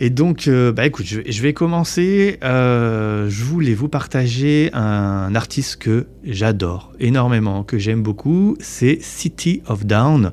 Et 0.00 0.10
donc, 0.10 0.48
euh, 0.48 0.72
bah 0.72 0.86
écoute, 0.86 1.06
je, 1.06 1.42
vais 1.42 1.52
commencer. 1.52 2.38
Euh, 2.42 3.28
je 3.28 3.44
voulais 3.44 3.74
vous 3.74 3.88
partager 3.88 4.70
un 4.72 5.34
artiste 5.34 5.76
que 5.76 6.06
j'adore 6.24 6.92
énormément, 6.98 7.62
que 7.62 7.78
j'aime 7.78 8.02
beaucoup. 8.02 8.56
C'est 8.58 8.98
City 9.00 9.62
of 9.66 9.86
Down, 9.86 10.32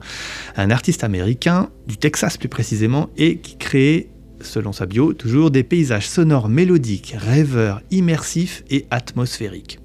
un 0.55 0.71
artiste 0.71 1.03
américain 1.03 1.69
du 1.87 1.97
Texas 1.97 2.37
plus 2.37 2.49
précisément, 2.49 3.09
et 3.17 3.37
qui 3.37 3.57
crée, 3.57 4.09
selon 4.41 4.71
sa 4.73 4.87
bio, 4.87 5.13
toujours 5.13 5.51
des 5.51 5.63
paysages 5.63 6.09
sonores 6.09 6.49
mélodiques, 6.49 7.15
rêveurs, 7.15 7.81
immersifs 7.91 8.63
et 8.71 8.87
atmosphériques. 8.89 9.79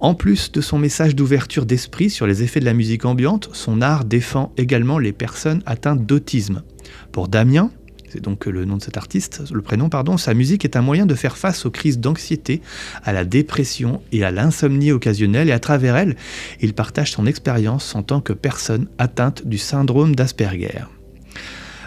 En 0.00 0.14
plus 0.14 0.50
de 0.50 0.60
son 0.60 0.78
message 0.78 1.14
d'ouverture 1.14 1.64
d'esprit 1.64 2.10
sur 2.10 2.26
les 2.26 2.42
effets 2.42 2.58
de 2.58 2.64
la 2.64 2.74
musique 2.74 3.04
ambiante, 3.04 3.50
son 3.52 3.80
art 3.80 4.04
défend 4.04 4.52
également 4.56 4.98
les 4.98 5.12
personnes 5.12 5.62
atteintes 5.64 6.04
d'autisme. 6.04 6.64
Pour 7.12 7.28
Damien, 7.28 7.70
c'est 8.12 8.20
donc 8.20 8.44
le 8.44 8.66
nom 8.66 8.76
de 8.76 8.82
cet 8.82 8.98
artiste, 8.98 9.42
le 9.50 9.62
prénom, 9.62 9.88
pardon, 9.88 10.18
sa 10.18 10.34
musique 10.34 10.66
est 10.66 10.76
un 10.76 10.82
moyen 10.82 11.06
de 11.06 11.14
faire 11.14 11.38
face 11.38 11.64
aux 11.64 11.70
crises 11.70 11.98
d'anxiété, 11.98 12.60
à 13.04 13.14
la 13.14 13.24
dépression 13.24 14.02
et 14.12 14.22
à 14.22 14.30
l'insomnie 14.30 14.92
occasionnelle, 14.92 15.48
et 15.48 15.52
à 15.52 15.58
travers 15.58 15.96
elle, 15.96 16.16
il 16.60 16.74
partage 16.74 17.12
son 17.12 17.24
expérience 17.24 17.94
en 17.94 18.02
tant 18.02 18.20
que 18.20 18.34
personne 18.34 18.88
atteinte 18.98 19.46
du 19.46 19.56
syndrome 19.56 20.14
d'Asperger. 20.14 20.84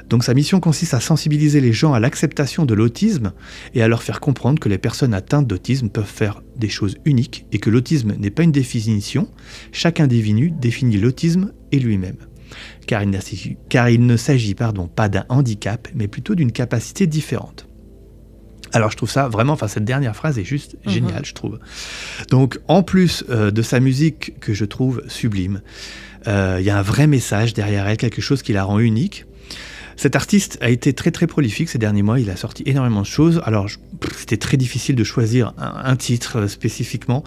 Donc 0.09 0.23
sa 0.23 0.33
mission 0.33 0.59
consiste 0.59 0.95
à 0.95 0.99
sensibiliser 0.99 1.61
les 1.61 1.73
gens 1.73 1.93
à 1.93 1.99
l'acceptation 1.99 2.65
de 2.65 2.73
l'autisme 2.73 3.31
et 3.75 3.83
à 3.83 3.87
leur 3.87 4.01
faire 4.01 4.19
comprendre 4.19 4.59
que 4.59 4.69
les 4.69 4.79
personnes 4.79 5.13
atteintes 5.13 5.45
d'autisme 5.45 5.89
peuvent 5.89 6.05
faire 6.05 6.41
des 6.55 6.69
choses 6.69 6.95
uniques 7.05 7.45
et 7.51 7.59
que 7.59 7.69
l'autisme 7.69 8.15
n'est 8.17 8.31
pas 8.31 8.43
une 8.43 8.51
définition, 8.51 9.29
chaque 9.71 9.99
individu 9.99 10.49
définit 10.49 10.97
l'autisme 10.97 11.51
et 11.71 11.77
lui-même 11.77 12.17
car 12.85 13.89
il 13.89 14.05
ne 14.05 14.17
s'agit 14.17 14.55
pardon, 14.55 14.87
pas 14.87 15.09
d'un 15.09 15.25
handicap, 15.29 15.87
mais 15.93 16.07
plutôt 16.07 16.35
d'une 16.35 16.51
capacité 16.51 17.07
différente. 17.07 17.67
Alors 18.75 18.91
je 18.91 18.97
trouve 18.97 19.09
ça 19.09 19.29
vraiment, 19.29 19.53
enfin 19.53 19.69
cette 19.69 19.85
dernière 19.85 20.15
phrase 20.15 20.37
est 20.37 20.43
juste 20.43 20.75
mhm. 20.85 20.91
géniale, 20.91 21.25
je 21.25 21.33
trouve. 21.33 21.59
Donc 22.29 22.59
en 22.67 22.83
plus 22.83 23.23
euh, 23.29 23.49
de 23.49 23.61
sa 23.61 23.79
musique 23.79 24.39
que 24.39 24.53
je 24.53 24.65
trouve 24.65 25.01
sublime, 25.07 25.61
euh, 26.27 26.57
il 26.59 26.65
y 26.65 26.69
a 26.69 26.77
un 26.77 26.81
vrai 26.81 27.07
message 27.07 27.53
derrière 27.53 27.87
elle, 27.87 27.97
quelque 27.97 28.21
chose 28.21 28.41
qui 28.41 28.53
la 28.53 28.63
rend 28.63 28.79
unique. 28.79 29.25
Cet 29.95 30.17
artiste 30.17 30.57
a 30.59 30.69
été 30.69 30.91
très 30.91 31.11
très 31.11 31.25
prolifique 31.25 31.69
ces 31.69 31.77
derniers 31.77 32.01
mois, 32.01 32.19
il 32.19 32.29
a 32.29 32.35
sorti 32.35 32.63
énormément 32.65 33.01
de 33.01 33.07
choses. 33.07 33.41
Alors 33.45 33.69
c'était 34.17 34.37
très 34.37 34.57
difficile 34.57 34.95
de 34.95 35.03
choisir 35.05 35.53
un 35.57 35.95
titre 35.95 36.39
euh, 36.39 36.47
spécifiquement. 36.49 37.23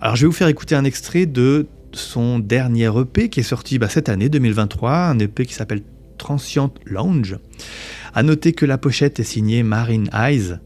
Alors 0.00 0.14
je 0.14 0.22
vais 0.22 0.26
vous 0.28 0.36
faire 0.36 0.48
écouter 0.48 0.76
un 0.76 0.84
extrait 0.84 1.26
de 1.26 1.66
son 1.92 2.38
dernier 2.38 2.90
EP 2.96 3.28
qui 3.28 3.40
est 3.40 3.44
sorti 3.44 3.78
bah, 3.78 3.88
cette 3.88 4.08
année 4.08 4.28
2023, 4.28 4.92
un 4.92 5.18
EP 5.18 5.46
qui 5.46 5.54
s'appelle 5.54 5.82
Transient 6.18 6.72
Lounge. 6.86 7.38
À 8.14 8.22
noter 8.22 8.52
que 8.52 8.66
la 8.66 8.78
pochette 8.78 9.20
est 9.20 9.24
signée 9.24 9.62
Marine 9.62 10.10
Eyes, 10.12 10.58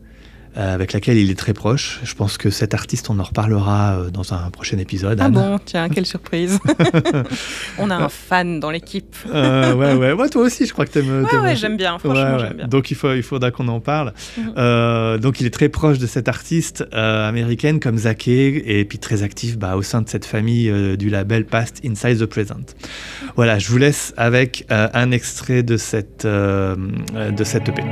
avec 0.56 0.92
laquelle 0.92 1.18
il 1.18 1.30
est 1.30 1.38
très 1.38 1.52
proche. 1.52 2.00
Je 2.04 2.14
pense 2.14 2.38
que 2.38 2.50
cet 2.50 2.74
artiste, 2.74 3.10
on 3.10 3.18
en 3.18 3.22
reparlera 3.22 3.96
euh, 3.96 4.10
dans 4.10 4.32
un 4.32 4.50
prochain 4.50 4.78
épisode. 4.78 5.18
Ah 5.20 5.28
bon, 5.28 5.58
tiens, 5.64 5.88
quelle 5.88 6.06
surprise. 6.06 6.58
on 7.78 7.90
a 7.90 7.96
un 7.96 8.08
fan 8.08 8.60
dans 8.60 8.70
l'équipe. 8.70 9.16
euh, 9.32 9.74
ouais, 9.74 9.94
ouais, 9.94 10.12
ouais, 10.12 10.28
toi 10.28 10.42
aussi, 10.42 10.66
je 10.66 10.72
crois 10.72 10.86
que 10.86 10.92
t'aimes. 10.92 11.24
Ouais, 11.24 11.38
ouais, 11.38 11.56
j'aime 11.56 11.76
bien, 11.76 11.98
franchement, 11.98 12.38
j'aime 12.38 12.56
bien. 12.56 12.66
Donc 12.68 12.90
il, 12.90 12.96
faut, 12.96 13.12
il 13.14 13.22
faudra 13.22 13.50
qu'on 13.50 13.68
en 13.68 13.80
parle. 13.80 14.12
Mhm. 14.36 14.52
euh, 14.56 15.18
donc 15.18 15.40
il 15.40 15.46
est 15.46 15.54
très 15.54 15.68
proche 15.68 15.98
de 15.98 16.06
cette 16.06 16.28
artiste 16.28 16.84
euh, 16.92 17.28
américaine 17.28 17.80
comme 17.80 17.98
Zaké, 17.98 18.78
et 18.78 18.84
puis 18.84 18.98
très 18.98 19.22
actif 19.22 19.58
bah, 19.58 19.76
au 19.76 19.82
sein 19.82 20.02
de 20.02 20.08
cette 20.08 20.24
famille 20.24 20.72
du 20.96 21.08
label 21.08 21.46
Past 21.46 21.80
Inside 21.84 22.18
the 22.18 22.26
Present. 22.26 22.74
Voilà, 23.36 23.58
je 23.58 23.68
vous 23.68 23.78
laisse 23.78 24.14
avec 24.16 24.66
un 24.70 25.10
extrait 25.10 25.62
de 25.62 25.76
cette, 25.76 26.26
de 26.26 27.44
cette 27.44 27.68
EP. 27.68 27.82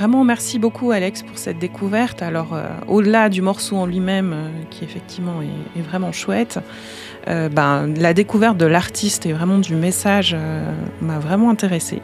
Vraiment 0.00 0.24
merci 0.24 0.58
beaucoup 0.58 0.92
Alex 0.92 1.22
pour 1.22 1.36
cette 1.36 1.58
découverte. 1.58 2.22
Alors 2.22 2.54
euh, 2.54 2.64
au-delà 2.88 3.28
du 3.28 3.42
morceau 3.42 3.76
en 3.76 3.84
lui-même, 3.84 4.32
euh, 4.32 4.48
qui 4.70 4.82
effectivement 4.82 5.42
est, 5.42 5.82
vraiment 5.82 6.10
chouette, 6.10 6.58
euh, 7.28 7.50
ben, 7.50 7.92
la 7.98 8.14
découverte 8.14 8.56
de 8.56 8.64
l'artiste 8.64 9.26
et 9.26 9.34
vraiment 9.34 9.58
du 9.58 9.74
message 9.74 10.34
m'a 11.02 11.18
vraiment 11.18 11.50
intéressée. 11.50 12.00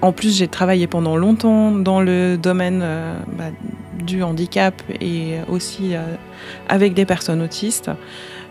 en 0.00 0.12
plus, 0.12 0.38
j'ai 0.38 0.48
travaillé 0.48 0.86
pendant 0.86 1.16
longtemps 1.16 1.70
dans 1.70 2.00
le 2.00 2.38
domaine 2.38 2.82
bah, 3.36 3.50
du 4.06 4.22
handicap 4.22 4.74
et 5.02 5.36
aussi 5.48 5.94
avec 6.68 6.94
des 6.94 7.04
personnes 7.04 7.42
autistes. 7.42 7.90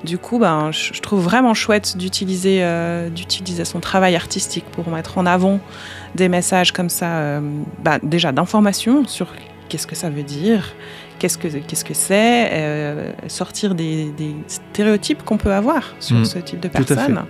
Du 0.04 0.18
coup, 0.18 0.38
ben, 0.38 0.72
je 0.72 1.00
trouve 1.02 1.24
vraiment 1.24 1.54
chouette 1.54 1.98
d'utiliser 1.98 2.64
d'utiliser 3.16 3.66
son 3.66 3.80
travail 3.80 4.16
artistique 4.16 4.66
pour 4.72 4.90
mettre 4.90 5.18
en 5.18 5.26
avant 5.26 5.60
des 6.16 6.30
messages 6.30 6.72
comme 6.72 6.90
ça, 6.90 7.18
euh, 7.18 7.42
bah, 7.84 8.00
déjà 8.04 8.32
d'information 8.32 9.08
sur 9.08 9.28
qu'est-ce 9.70 9.88
que 9.88 9.96
ça 9.96 10.10
veut 10.10 10.24
dire, 10.24 10.74
qu'est-ce 11.20 11.38
que 11.38 11.48
qu'est-ce 11.48 11.84
que 11.84 11.94
c'est, 11.94 12.50
euh, 12.52 13.12
sortir 13.28 13.76
des, 13.76 14.14
stéréotypes 14.48 15.24
qu'on 15.24 15.38
peut 15.38 15.54
avoir 15.54 15.96
sur 16.00 16.18
mm. 16.18 16.26
ce 16.26 16.40
type 16.40 16.60
de 16.60 16.68
personnes. 16.68 17.26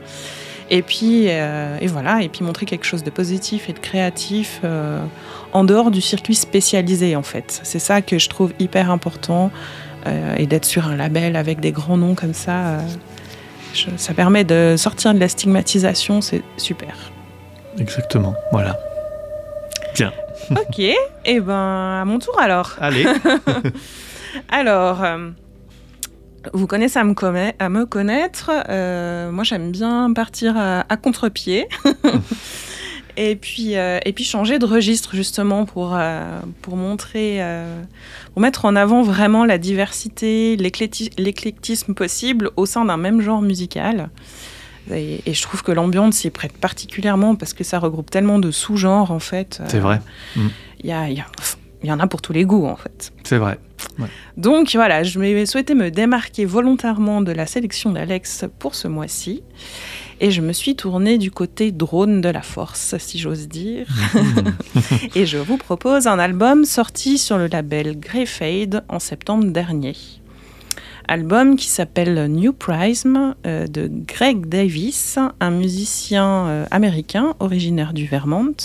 Et 0.70 0.82
puis, 0.82 1.28
et 1.28 1.88
voilà, 1.88 2.22
et 2.22 2.28
puis 2.28 2.44
montrer 2.44 2.66
quelque 2.66 2.86
chose 2.86 3.02
de 3.02 3.10
positif 3.10 3.70
et 3.70 3.74
de 3.74 3.80
créatif 3.80 4.62
en 5.54 5.64
dehors 5.64 5.92
du 5.92 6.02
circuit 6.02 6.36
spécialisé 6.36 7.16
en 7.16 7.24
fait. 7.24 7.62
C'est 7.64 7.80
ça 7.80 8.02
que 8.02 8.20
je 8.20 8.28
trouve 8.28 8.52
hyper 8.60 8.92
important 8.92 9.50
et 10.38 10.46
d'être 10.48 10.66
sur 10.66 10.88
un 10.88 10.96
label 10.96 11.36
avec 11.36 11.60
des 11.60 11.72
grands 11.72 11.98
noms 11.98 12.16
comme 12.16 12.34
ça. 12.34 12.80
ça 13.98 14.14
permet 14.14 14.44
de 14.44 14.76
sortir 14.78 15.14
de 15.14 15.20
la 15.20 15.28
stigmatisation, 15.28 16.22
c'est 16.22 16.42
super. 16.58 16.96
Exactement, 17.80 18.36
voilà. 18.52 18.78
Tiens. 19.94 20.14
ok, 20.52 20.80
et 20.80 20.96
eh 21.26 21.40
ben 21.40 22.00
à 22.02 22.06
mon 22.06 22.20
tour 22.20 22.40
alors. 22.40 22.76
Allez. 22.80 23.06
alors, 24.50 25.04
euh, 25.04 25.30
vous 26.54 26.68
connaissez 26.68 27.00
à 27.00 27.04
me, 27.04 27.14
à 27.60 27.70
me 27.70 27.86
connaître. 27.86 28.52
Euh, 28.70 29.32
moi, 29.32 29.44
j'aime 29.44 29.72
bien 29.72 30.12
partir 30.14 30.56
à, 30.58 30.98
contre-pied. 30.98 31.68
et 33.18 33.36
puis, 33.36 33.76
euh, 33.76 34.00
et 34.06 34.14
puis 34.14 34.24
changer 34.24 34.60
de 34.60 34.66
registre 34.66 35.16
justement 35.16 35.66
pour, 35.66 35.98
pour 36.62 36.78
montrer, 36.78 37.42
pour 38.34 38.42
mettre 38.42 38.66
en 38.66 38.76
avant 38.76 39.02
vraiment 39.02 39.44
la 39.44 39.58
diversité, 39.58 40.56
l'éclectisme 40.56 41.94
possible 41.94 42.52
au 42.56 42.66
sein 42.66 42.86
d'un 42.86 42.98
même 42.98 43.22
genre 43.22 43.42
musical. 43.42 44.10
Et, 44.94 45.34
je 45.34 45.42
trouve 45.42 45.64
que 45.64 45.72
l'ambiance 45.72 46.16
s'y 46.18 46.30
prête 46.30 46.54
particulièrement 46.54 47.36
parce 47.36 47.54
que 47.54 47.64
ça 47.64 47.80
regroupe 47.80 48.10
tellement 48.10 48.40
de 48.40 48.52
sous-genres 48.52 49.12
en 49.12 49.20
fait. 49.20 49.62
C'est 49.68 49.80
vrai. 49.80 50.00
Mm. 50.36 50.48
Il 50.84 50.86
y, 50.86 51.88
y, 51.88 51.92
en 51.92 52.00
a 52.00 52.08
pour 52.08 52.22
tous 52.22 52.34
les 52.34 52.46
goûts 52.46 52.66
en 52.66 52.76
fait. 52.76 53.12
C'est 53.24 53.38
vrai. 53.38 53.60
Donc 54.38 54.72
voilà, 54.74 55.04
je 55.04 55.20
m'ai 55.20 55.46
souhaité 55.46 55.74
me 55.74 55.90
démarquer 55.92 56.46
volontairement 56.46 57.22
de 57.22 57.32
la 57.32 57.46
sélection 57.46 57.92
d'Alex 57.92 58.46
pour 58.60 58.76
ce 58.76 58.88
mois-ci. 58.88 59.44
Et 60.20 60.32
je 60.32 60.42
me 60.42 60.52
suis 60.52 60.76
tournée 60.76 61.18
du 61.18 61.30
côté 61.30 61.72
drone 61.72 62.22
de 62.22 62.30
la 62.30 62.42
force, 62.42 62.96
si 62.98 63.20
j'ose 63.20 63.48
dire. 63.48 63.88
et 65.16 65.26
je 65.28 65.38
vous 65.38 65.58
propose 65.58 66.08
un 66.08 66.18
album 66.18 66.66
sorti 66.66 67.18
sur 67.18 67.38
le 67.38 67.48
label 67.48 68.00
Grey 68.00 68.26
Fade 68.26 68.84
en 68.90 69.00
septembre 69.00 69.46
dernier 69.46 69.96
album 71.08 71.56
qui 71.56 71.68
s'appelle 71.68 72.28
New 72.28 72.54
Prism 72.54 73.36
euh, 73.46 73.66
de 73.68 73.90
Greg 73.90 74.48
Davis, 74.48 75.18
un 75.40 75.52
musicien 75.52 76.48
euh, 76.48 76.66
américain 76.72 77.36
originaire 77.40 77.94
du 77.94 78.06
Vermont. 78.06 78.56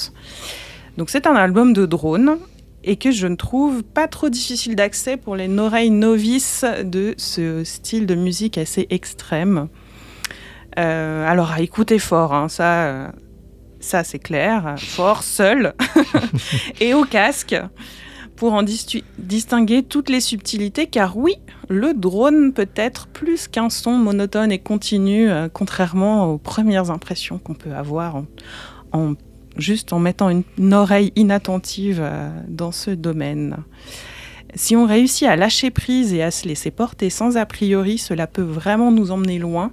Donc 0.98 1.10
c'est 1.10 1.26
un 1.26 1.34
album 1.34 1.72
de 1.72 1.86
drone 1.86 2.38
et 2.84 2.96
que 2.96 3.12
je 3.12 3.26
ne 3.28 3.36
trouve 3.36 3.82
pas 3.82 4.08
trop 4.08 4.28
difficile 4.28 4.74
d'accès 4.74 5.16
pour 5.16 5.36
les 5.36 5.48
oreilles 5.58 5.90
novices 5.90 6.64
de 6.84 7.14
ce 7.16 7.62
style 7.64 8.06
de 8.06 8.14
musique 8.14 8.58
assez 8.58 8.86
extrême. 8.90 9.68
Euh, 10.78 11.26
alors 11.28 11.52
à 11.52 11.60
écouter 11.60 11.98
fort, 11.98 12.32
hein, 12.32 12.48
ça, 12.48 13.12
ça 13.80 14.04
c'est 14.04 14.18
clair, 14.18 14.74
fort, 14.78 15.22
seul 15.22 15.74
et 16.80 16.94
au 16.94 17.04
casque 17.04 17.56
pour 18.42 18.54
en 18.54 18.64
distinguer 18.64 19.84
toutes 19.84 20.10
les 20.10 20.20
subtilités, 20.20 20.88
car 20.88 21.16
oui, 21.16 21.36
le 21.68 21.94
drone 21.94 22.52
peut 22.52 22.68
être 22.74 23.06
plus 23.06 23.46
qu'un 23.46 23.70
son 23.70 23.92
monotone 23.92 24.50
et 24.50 24.58
continu, 24.58 25.30
euh, 25.30 25.48
contrairement 25.52 26.26
aux 26.26 26.38
premières 26.38 26.90
impressions 26.90 27.38
qu'on 27.38 27.54
peut 27.54 27.72
avoir 27.72 28.24
en, 28.90 29.14
juste 29.56 29.92
en 29.92 30.00
mettant 30.00 30.28
une, 30.28 30.74
oreille 30.74 31.12
inattentive 31.14 32.00
euh, 32.02 32.30
dans 32.48 32.72
ce 32.72 32.90
domaine. 32.90 33.58
Si 34.56 34.74
on 34.74 34.86
réussit 34.86 35.28
à 35.28 35.36
lâcher 35.36 35.70
prise 35.70 36.12
et 36.12 36.22
à 36.22 36.32
se 36.32 36.48
laisser 36.48 36.72
porter 36.72 37.10
sans 37.10 37.36
a 37.36 37.46
priori, 37.46 37.96
cela 37.96 38.26
peut 38.26 38.42
vraiment 38.42 38.90
nous 38.90 39.12
emmener 39.12 39.38
loin 39.38 39.70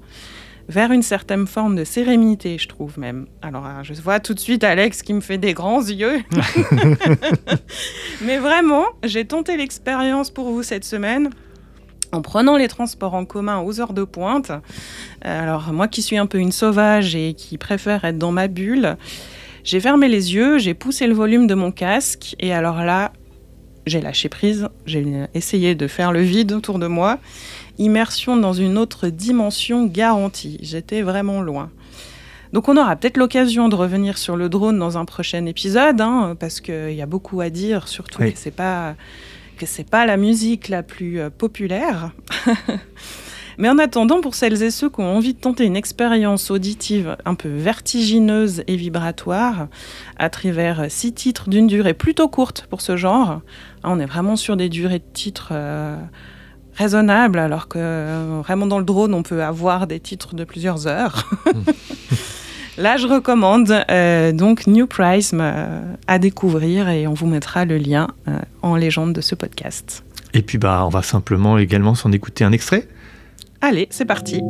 vers 0.70 0.92
une 0.92 1.02
certaine 1.02 1.48
forme 1.48 1.76
de 1.76 1.84
sérénité, 1.84 2.58
je 2.60 2.68
trouve 2.68 3.00
même. 3.00 3.26
Alors, 3.42 3.66
euh, 3.66 3.82
je 3.82 3.94
vois 3.96 4.20
tout 4.20 4.36
de 4.36 4.40
suite 4.40 4.64
Alex 4.64 5.02
qui 5.02 5.14
me 5.14 5.20
fait 5.20 5.40
des 5.40 5.54
grands 5.54 5.82
yeux. 5.82 6.22
Mais 8.22 8.38
vraiment, 8.38 8.86
j'ai 9.04 9.26
tenté 9.26 9.58
l'expérience 9.58 10.30
pour 10.30 10.52
vous 10.52 10.62
cette 10.62 10.86
semaine 10.86 11.32
en 12.12 12.22
prenant 12.22 12.56
les 12.56 12.68
transports 12.68 13.16
en 13.16 13.26
commun 13.26 13.62
aux 13.62 13.82
heures 13.82 13.94
de 13.94 14.04
pointe. 14.04 14.52
Euh, 14.52 15.44
alors, 15.44 15.74
moi 15.74 15.88
qui 15.88 16.04
suis 16.04 16.18
un 16.18 16.28
peu 16.28 16.38
une 16.38 16.52
sauvage 16.52 17.16
et 17.16 17.34
qui 17.34 17.58
préfère 17.58 18.06
être 18.06 18.20
dans 18.20 18.32
ma 18.32 18.48
bulle, 18.48 18.96
j'ai 19.64 19.80
fermé 19.80 20.08
les 20.08 20.36
yeux, 20.36 20.60
j'ai 20.60 20.76
poussé 20.76 21.08
le 21.08 21.16
volume 21.16 21.48
de 21.48 21.56
mon 21.56 21.72
casque 21.72 22.36
et 22.40 22.54
alors 22.54 22.84
là, 22.84 23.12
j'ai 23.88 24.02
lâché 24.02 24.30
prise, 24.30 24.70
j'ai 24.86 25.04
essayé 25.34 25.74
de 25.74 25.88
faire 25.88 26.12
le 26.12 26.22
vide 26.22 26.52
autour 26.52 26.78
de 26.78 26.86
moi 26.86 27.18
immersion 27.80 28.38
dans 28.38 28.54
une 28.54 28.78
autre 28.78 29.08
dimension 29.08 29.86
garantie. 29.86 30.60
J'étais 30.62 31.02
vraiment 31.02 31.42
loin. 31.42 31.72
Donc 32.54 32.68
on 32.68 32.78
aura 32.78 32.96
peut-être 32.96 33.18
l'occasion 33.18 33.70
de 33.70 33.76
revenir 33.76 34.18
sur 34.18 34.36
le 34.36 34.50
drone 34.50 34.80
dans 34.80 34.98
un 34.98 35.06
prochain 35.06 35.46
épisode, 35.46 36.02
hein, 36.02 36.36
parce 36.40 36.62
qu'il 36.62 36.94
y 36.94 37.02
a 37.02 37.06
beaucoup 37.06 37.42
à 37.42 37.50
dire, 37.50 37.88
surtout 37.88 38.20
que 38.20 38.32
c'est 38.36 38.52
pas 38.52 38.96
que 39.58 39.66
c'est 39.66 39.88
pas 39.88 40.06
la 40.06 40.18
musique 40.18 40.70
la 40.70 40.84
plus 40.84 41.20
euh, 41.20 41.30
populaire. 41.30 42.12
Mais 43.58 43.68
en 43.68 43.78
attendant, 43.78 44.22
pour 44.22 44.36
celles 44.36 44.64
et 44.64 44.72
ceux 44.72 44.90
qui 44.90 45.02
ont 45.02 45.18
envie 45.18 45.34
de 45.34 45.40
tenter 45.40 45.66
une 45.66 45.76
expérience 45.76 46.50
auditive 46.50 47.18
un 47.26 47.36
peu 47.36 47.50
vertigineuse 47.50 48.64
et 48.68 48.78
vibratoire, 48.78 49.68
à 50.18 50.30
travers 50.30 50.90
six 50.90 51.12
titres 51.12 51.50
d'une 51.50 51.68
durée 51.68 51.94
plutôt 51.94 52.30
courte 52.30 52.68
pour 52.70 52.80
ce 52.80 52.96
genre, 52.96 53.30
hein, 53.30 53.42
on 53.84 54.00
est 54.00 54.06
vraiment 54.06 54.38
sur 54.38 54.56
des 54.56 54.70
durées 54.70 55.00
de 55.00 55.12
titres 55.12 55.50
euh, 55.52 55.98
raisonnable, 56.80 57.40
alors 57.40 57.68
que 57.68 57.78
euh, 57.78 58.42
vraiment 58.42 58.66
dans 58.66 58.80
le 58.80 58.86
drone, 58.86 59.14
on 59.14 59.22
peut 59.22 59.44
avoir 59.44 59.86
des 59.86 60.00
titres 60.00 60.34
de 60.34 60.46
plusieurs 60.46 60.88
heures. 60.88 61.30
Là, 62.78 62.96
je 62.96 63.06
recommande 63.08 63.84
euh, 63.92 64.32
donc 64.32 64.66
New 64.66 64.88
Prism 64.88 65.40
euh, 65.42 65.82
à 66.08 66.20
découvrir 66.20 66.88
et 66.88 67.06
on 67.06 67.14
vous 67.14 67.28
mettra 67.28 67.66
le 67.66 67.78
lien 67.78 68.08
en 68.62 68.78
légende 68.78 69.12
de 69.12 69.20
ce 69.20 69.36
podcast. 69.36 70.06
Et 70.34 70.42
puis, 70.42 70.58
bah, 70.58 70.84
on 70.86 70.90
va 70.90 71.02
simplement 71.02 71.58
également 71.58 71.96
s'en 71.96 72.14
écouter 72.14 72.46
un 72.46 72.54
extrait. 72.54 72.88
Allez, 73.60 73.88
c'est 73.92 74.06
parti. 74.06 74.42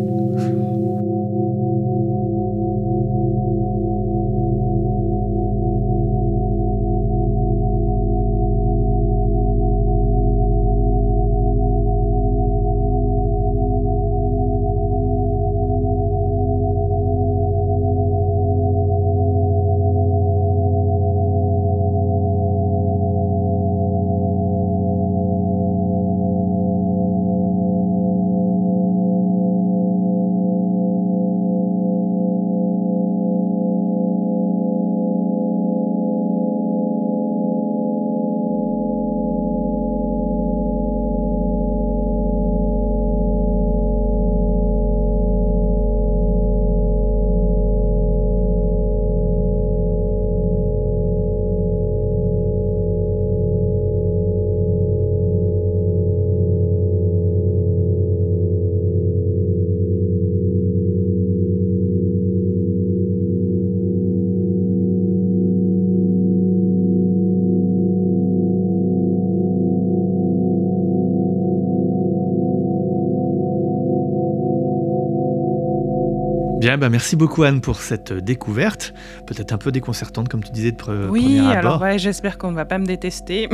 Bah, 76.77 76.89
merci 76.89 77.15
beaucoup 77.15 77.43
Anne 77.43 77.61
pour 77.61 77.77
cette 77.77 78.13
découverte, 78.13 78.93
peut-être 79.25 79.53
un 79.53 79.57
peu 79.57 79.71
déconcertante 79.71 80.29
comme 80.29 80.43
tu 80.43 80.51
disais 80.51 80.71
de 80.71 80.77
pre 80.77 80.91
oui, 81.09 81.39
alors 81.39 81.83
j'espère 81.97 82.37
qu'on 82.37 82.51
ne 82.51 82.55
va 82.55 82.65
pas 82.65 82.77
me 82.77 82.85
détester. 82.85 83.49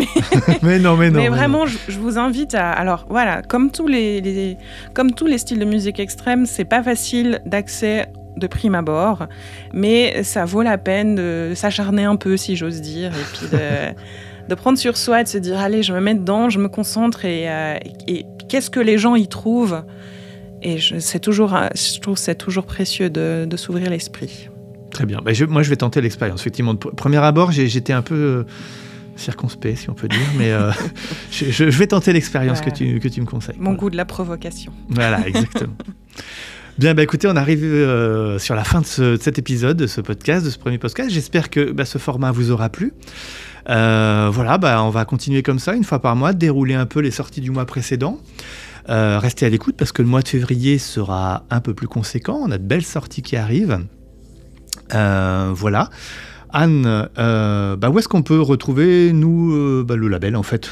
Mais, 0.61 0.79
non, 0.79 0.97
mais 0.97 1.09
non. 1.09 1.19
Mais, 1.19 1.29
vraiment, 1.35 1.65
Je, 1.65 1.97
vous 1.97 2.17
invite 2.17 2.55
à... 2.55 2.71
Alors 2.71 3.05
voilà, 3.09 3.41
comme 3.41 3.71
tous 3.71 3.87
les, 3.87 4.57
comme 4.93 5.13
tous 5.13 5.27
les 5.27 5.37
styles 5.37 5.59
de 5.59 5.65
musique 5.65 5.99
extrême, 5.99 6.45
c'est 6.45 6.65
pas 6.65 6.83
facile 6.83 7.41
d'accès 7.45 8.07
de 8.35 8.47
prime 8.47 8.75
abord, 8.75 9.27
mais 9.73 10.23
ça 10.23 10.43
vaut 10.45 10.61
la 10.61 10.77
peine 10.77 11.15
de 11.15 11.53
s'acharner 11.55 12.03
un 12.03 12.17
peu, 12.17 12.35
si 12.35 12.55
j'ose 12.55 12.81
dire, 12.81 13.11
et 13.13 13.23
puis 13.33 13.47
de, 13.49 14.49
de, 14.49 14.55
prendre 14.55 14.77
sur 14.77 14.97
soi 14.97 15.21
et 15.21 15.23
de 15.23 15.29
se 15.29 15.37
dire, 15.37 15.57
allez, 15.57 15.83
je 15.83 15.93
me 15.93 16.01
mets 16.01 16.15
dedans, 16.15 16.49
je 16.49 16.59
me 16.59 16.67
concentre, 16.67 17.23
et, 17.23 17.49
euh, 17.49 17.77
et 18.07 18.25
qu'est-ce 18.49 18.69
que 18.69 18.81
les 18.81 18.97
gens 18.97 19.15
y 19.15 19.27
trouvent? 19.27 19.83
Et 20.65 20.77
je, 20.77 21.17
toujours, 21.17 21.57
je 21.75 21.99
trouve 21.99 22.17
c'est 22.17 22.35
toujours 22.35 22.65
précieux 22.65 23.09
de, 23.09 23.55
s'ouvrir 23.55 23.89
l'esprit. 23.89 24.49
Très 24.91 25.05
bien. 25.05 25.19
Bah, 25.23 25.31
moi, 25.47 25.63
je 25.63 25.69
vais 25.69 25.75
tenter 25.75 26.01
l'expérience. 26.01 26.41
Effectivement, 26.41 26.73
de 26.73 26.79
premier 26.79 27.17
abord, 27.17 27.51
j'étais 27.51 27.93
un 27.93 28.01
peu 28.01 28.45
circonspect, 29.15 29.77
si 29.77 29.89
on 29.89 29.93
peut 29.93 30.07
dire, 30.07 30.27
mais 30.37 30.51
je, 31.31 31.63
vais 31.63 31.87
tenter 31.87 32.13
l'expérience 32.13 32.61
que, 32.61 32.69
tu, 32.69 32.99
que 32.99 33.07
tu 33.07 33.21
me 33.21 33.25
conseilles. 33.25 33.55
Mon 33.59 33.73
goût 33.73 33.89
de 33.89 33.97
la 33.97 34.05
provocation. 34.05 34.73
Voilà, 34.89 35.27
exactement. 35.27 35.75
Bien, 36.77 36.93
bah, 36.93 37.03
écoutez, 37.03 37.27
on 37.29 37.37
arrive 37.37 37.63
euh, 37.63 38.37
sur 38.37 38.53
la 38.53 38.65
fin 38.65 38.81
de, 38.81 39.17
cet 39.17 39.39
épisode, 39.39 39.77
de 39.77 39.87
ce 39.87 40.01
podcast, 40.01 40.45
de 40.45 40.49
ce 40.49 40.57
premier 40.57 40.77
podcast. 40.77 41.09
J'espère 41.09 41.49
que 41.49 41.71
bah, 41.71 41.85
ce 41.85 41.97
format 41.97 42.31
vous 42.31 42.51
aura 42.51 42.67
plu. 42.67 42.91
Euh, 43.69 44.29
voilà, 44.29 44.57
bah, 44.57 44.83
on 44.83 44.89
va 44.89 45.05
continuer 45.05 45.41
comme 45.41 45.59
ça, 45.59 45.73
une 45.73 45.85
fois 45.85 46.01
par 46.01 46.17
mois, 46.17 46.33
dérouler 46.33 46.73
un 46.73 46.85
peu 46.85 46.99
les 46.99 47.11
sorties 47.11 47.39
du 47.39 47.49
mois 47.49 47.65
précédent. 47.65 48.19
Euh, 48.89 49.19
restez 49.19 49.45
à 49.45 49.49
l'écoute 49.49 49.75
parce 49.77 49.91
que 49.91 50.01
le 50.01 50.07
mois 50.07 50.21
de 50.21 50.27
février 50.27 50.77
sera 50.77 51.45
un 51.49 51.59
peu 51.59 51.73
plus 51.73 51.87
conséquent. 51.87 52.39
On 52.41 52.51
a 52.51 52.57
de 52.57 52.63
belles 52.63 52.85
sorties 52.85 53.21
qui 53.21 53.35
arrivent. 53.35 53.79
voilà. 54.91 55.89
Anne, 56.51 57.09
bah, 57.15 57.89
où 57.89 57.99
est-ce 57.99 58.07
qu'on 58.07 58.23
peut 58.23 58.39
retrouver, 58.41 59.11
nous, 59.13 59.51
le 59.83 60.07
label, 60.07 60.35
en 60.35 60.43
fait? 60.43 60.69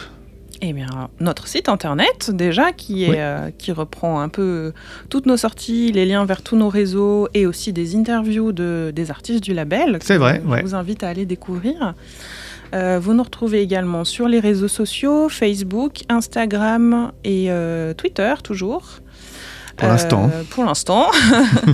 Eh 0.66 0.72
bien, 0.72 1.10
notre 1.20 1.46
site 1.46 1.68
internet, 1.68 2.32
déjà, 2.34 2.72
qui, 2.72 3.04
est, 3.04 3.20
euh, 3.20 3.52
qui 3.52 3.74
reprend 3.74 4.22
un 4.22 4.30
peu 4.30 4.72
toutes 5.10 5.26
nos 5.26 5.36
sorties, 5.36 5.92
les 5.92 6.06
liens 6.06 6.24
vers 6.24 6.42
tous 6.42 6.56
nos 6.56 6.70
réseaux 6.70 7.28
et 7.34 7.46
aussi 7.46 7.74
des 7.74 7.98
interviews 7.98 8.54
de, 8.54 8.94
des 8.96 9.12
artistes 9.12 9.44
du 9.44 9.54
label. 9.54 10.00
C'est 10.02 10.16
vrai, 10.16 10.42
Je 10.42 10.62
vous 10.62 10.74
invite 10.74 11.04
à 11.04 11.10
aller 11.10 11.26
découvrir. 11.26 11.96
Euh, 12.74 13.00
vous 13.00 13.14
nous 13.14 13.24
retrouvez 13.24 13.62
également 13.62 14.04
sur 14.04 14.28
les 14.28 14.40
réseaux 14.40 14.68
sociaux, 14.68 15.30
Facebook, 15.30 16.02
Instagram 16.10 17.12
et 17.24 17.52
euh, 17.52 17.94
Twitter, 17.94 18.34
toujours. 18.44 19.00
Pour 19.78 19.88
l'instant. 19.88 20.30
Pour 20.50 20.66
l'instant. 20.66 21.08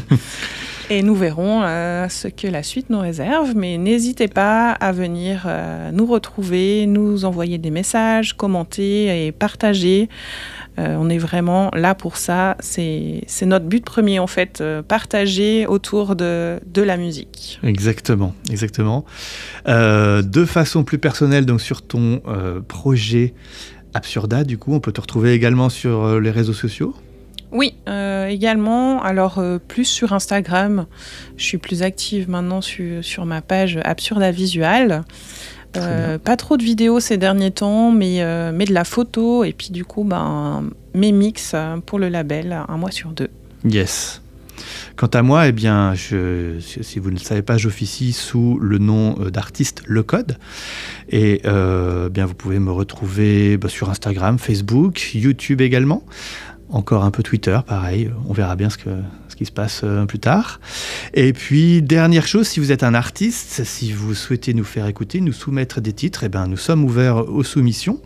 Et 0.91 1.03
nous 1.03 1.13
verrons 1.13 1.61
euh, 1.61 2.09
ce 2.09 2.27
que 2.27 2.47
la 2.47 2.63
suite 2.63 2.89
nous 2.89 2.99
réserve. 2.99 3.53
Mais 3.55 3.77
n'hésitez 3.77 4.27
pas 4.27 4.71
à 4.71 4.91
venir 4.91 5.43
euh, 5.45 5.91
nous 5.91 6.07
retrouver, 6.07 6.87
nous 6.87 7.25
envoyer 7.25 7.59
des 7.59 7.69
messages, 7.69 8.35
commenter 8.35 9.27
et 9.27 9.31
partager. 9.31 10.09
Euh, 10.79 10.95
on 10.97 11.09
est 11.09 11.17
vraiment 11.17 11.69
là 11.73 11.93
pour 11.93 12.17
ça. 12.17 12.55
C'est 12.59 13.21
notre 13.43 13.65
but 13.65 13.85
premier, 13.85 14.19
en 14.19 14.27
fait, 14.27 14.63
partager 14.87 15.67
autour 15.67 16.15
de, 16.15 16.59
de, 16.65 16.81
la 16.81 16.97
musique. 16.97 17.59
Exactement, 17.63 18.33
exactement. 18.49 19.05
de 19.67 20.45
façon 20.45 20.83
plus 20.83 20.97
personnelle, 20.97 21.45
donc 21.45 21.61
sur 21.61 21.81
ton 21.81 22.21
projet 22.67 23.33
Absurda, 23.93 24.43
du 24.43 24.57
coup, 24.57 24.73
on 24.73 24.79
peut 24.79 24.91
te 24.91 25.01
retrouver 25.01 25.33
également 25.33 25.69
sur 25.69 26.19
les 26.19 26.31
réseaux 26.31 26.53
sociaux? 26.53 26.95
Oui, 27.51 27.75
euh, 27.87 28.27
également. 28.27 29.01
Alors, 29.01 29.39
euh, 29.39 29.57
plus 29.57 29.85
sur 29.85 30.13
Instagram. 30.13 30.85
Je 31.35 31.43
suis 31.43 31.57
plus 31.57 31.81
active 31.81 32.29
maintenant 32.29 32.61
sur, 32.61 33.25
ma 33.25 33.41
page 33.41 33.79
Absurda 33.83 34.31
Visual. 34.31 35.03
Euh, 35.77 36.17
pas 36.17 36.35
trop 36.35 36.57
de 36.57 36.63
vidéos 36.63 36.99
ces 36.99 37.17
derniers 37.17 37.51
temps, 37.51 37.91
mais, 37.91 38.23
mais 38.53 38.65
de 38.65 38.73
la 38.73 38.83
photo. 38.83 39.43
Et 39.43 39.53
puis, 39.53 39.69
du 39.71 39.85
coup, 39.85 40.03
ben, 40.03 40.63
mes 40.93 41.11
mix 41.11 41.55
pour 41.85 41.99
le 41.99 42.09
label, 42.09 42.57
un 42.67 42.77
mois 42.77 42.91
sur 42.91 43.09
deux. 43.09 43.29
Yes. 43.65 44.21
Quant 44.95 45.07
à 45.07 45.21
moi, 45.21 45.47
eh 45.47 45.51
bien, 45.51 45.93
je, 45.93 46.59
si 46.59 46.99
vous 46.99 47.09
ne 47.09 47.15
le 47.15 47.21
savez 47.21 47.41
pas, 47.41 47.57
j'officie 47.57 48.11
sous 48.11 48.59
le 48.59 48.77
nom 48.77 49.13
d'artiste 49.13 49.83
Le 49.85 50.03
Code. 50.03 50.37
Et 51.09 51.41
bien, 51.43 52.25
vous 52.25 52.33
pouvez 52.33 52.59
me 52.59 52.71
retrouver 52.71 53.57
bah, 53.57 53.69
sur 53.69 53.89
Instagram, 53.89 54.37
Facebook, 54.39 55.11
YouTube 55.13 55.61
également. 55.61 56.03
Encore 56.71 57.03
un 57.03 57.09
peu 57.09 57.23
Twitter, 57.23 57.57
pareil, 57.65 58.11
on 58.27 58.33
verra 58.33 58.55
bien 58.55 58.69
ce, 58.69 58.77
que, 58.77 58.89
qui 59.39 59.45
se 59.45 59.51
passe 59.53 59.81
euh, 59.85 60.05
plus 60.05 60.19
tard. 60.19 60.59
Et 61.13 61.31
puis, 61.31 61.81
dernière 61.81 62.27
chose, 62.27 62.45
si 62.45 62.59
vous 62.59 62.73
êtes 62.73 62.83
un 62.83 62.93
artiste, 62.93 63.63
si 63.63 63.93
vous 63.93 64.13
souhaitez 64.13 64.53
nous 64.53 64.65
faire 64.65 64.85
écouter, 64.85 65.21
nous 65.21 65.31
soumettre 65.31 65.79
des 65.79 65.93
titres, 65.93 66.25
eh 66.25 66.29
ben, 66.29 66.45
nous 66.45 66.57
sommes 66.57 66.83
ouverts 66.83 67.29
aux 67.29 67.43
soumissions. 67.43 68.01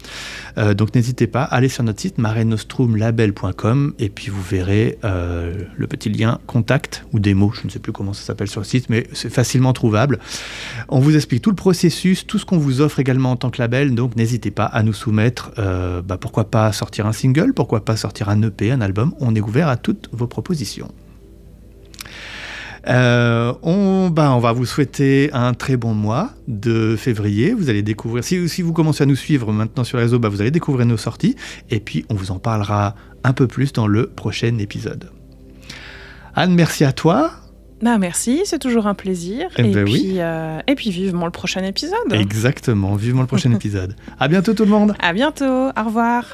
Euh, 0.60 0.76
donc 0.76 0.94
n'hésitez 0.94 1.26
pas, 1.26 1.42
allez 1.42 1.70
sur 1.70 1.84
notre 1.84 2.00
site 2.00 2.20
marenostrumlabel.com 2.20 3.96
et 3.98 4.10
puis 4.10 4.30
vous 4.30 4.44
verrez 4.44 5.00
euh, 5.04 5.56
le 5.76 5.88
petit 5.88 6.10
lien 6.10 6.40
contact 6.46 7.04
ou 7.14 7.20
démo, 7.20 7.52
je 7.60 7.66
ne 7.66 7.72
sais 7.72 7.80
plus 7.80 7.94
comment 7.94 8.14
ça 8.14 8.22
s'appelle 8.22 8.48
sur 8.48 8.62
le 8.62 8.66
site, 8.66 8.88
mais 8.90 9.08
c'est 9.14 9.34
facilement 9.34 9.74
trouvable. 9.74 10.20
On 10.88 11.00
vous 11.00 11.16
explique 11.16 11.42
tout 11.42 11.50
le 11.50 11.56
processus, 11.56 12.28
tout 12.28 12.38
ce 12.38 12.46
qu'on 12.46 12.60
vous 12.60 12.80
offre 12.82 13.00
également 13.00 13.32
en 13.32 13.38
tant 13.38 13.50
que 13.50 13.60
label, 13.60 13.96
donc 13.96 14.16
n'hésitez 14.16 14.52
pas 14.52 14.66
à 14.66 14.84
nous 14.84 14.94
soumettre, 14.94 15.52
bah, 16.06 16.18
pourquoi 16.20 16.52
pas 16.52 16.72
sortir 16.74 17.08
un 17.08 17.14
single, 17.14 17.54
pourquoi 17.56 17.84
pas 17.84 17.96
sortir 17.96 18.30
un 18.30 18.40
EP 18.44 18.72
un 18.72 18.82
album, 18.82 19.16
on 19.20 19.34
est 19.34 19.42
ouvert 19.42 19.68
à 19.68 19.78
toutes 19.78 20.10
vos 20.12 20.28
propositions. 20.28 20.92
Euh, 22.88 23.54
on, 23.62 24.10
ben, 24.10 24.32
on 24.32 24.40
va 24.40 24.52
vous 24.52 24.66
souhaiter 24.66 25.30
un 25.34 25.54
très 25.54 25.78
bon 25.78 25.94
mois 25.94 26.32
de 26.48 26.96
février. 26.96 27.54
Vous 27.54 27.70
allez 27.70 27.82
découvrir, 27.82 28.24
si, 28.24 28.50
si 28.50 28.62
vous 28.62 28.74
commencez 28.74 29.04
à 29.04 29.06
nous 29.06 29.16
suivre 29.16 29.52
maintenant 29.52 29.84
sur 29.84 29.98
les 29.98 30.04
réseaux, 30.04 30.20
ben, 30.20 30.30
vous 30.30 30.42
allez 30.42 30.52
découvrir 30.52 30.86
nos 30.86 30.98
sorties. 30.98 31.36
Et 31.70 31.80
puis, 31.80 32.06
on 32.10 32.16
vous 32.16 32.32
en 32.32 32.40
parlera 32.40 32.96
un 33.24 33.34
peu 33.34 33.48
plus 33.48 33.72
dans 33.74 33.88
le 33.88 34.08
prochain 34.08 34.58
épisode. 34.58 35.10
Anne, 36.36 36.54
merci 36.54 36.84
à 36.84 36.92
toi. 36.92 37.32
Ben, 37.82 37.98
merci, 37.98 38.42
c'est 38.46 38.60
toujours 38.60 38.88
un 38.88 38.94
plaisir. 38.94 39.50
Eh 39.58 39.70
et, 39.70 39.74
ben 39.74 39.86
puis, 39.86 40.16
euh, 40.18 40.60
et 40.68 40.76
puis, 40.76 40.90
vivement 40.90 41.26
le 41.26 41.32
prochain 41.32 41.64
épisode. 41.64 42.12
Exactement, 42.12 42.96
vivement 42.96 43.22
le 43.22 43.28
prochain 43.28 43.52
épisode. 43.56 43.96
À 44.20 44.28
bientôt 44.28 44.54
tout 44.54 44.64
le 44.64 44.72
monde. 44.72 44.96
À 45.00 45.14
bientôt, 45.14 45.70
au 45.70 45.84
revoir. 45.84 46.26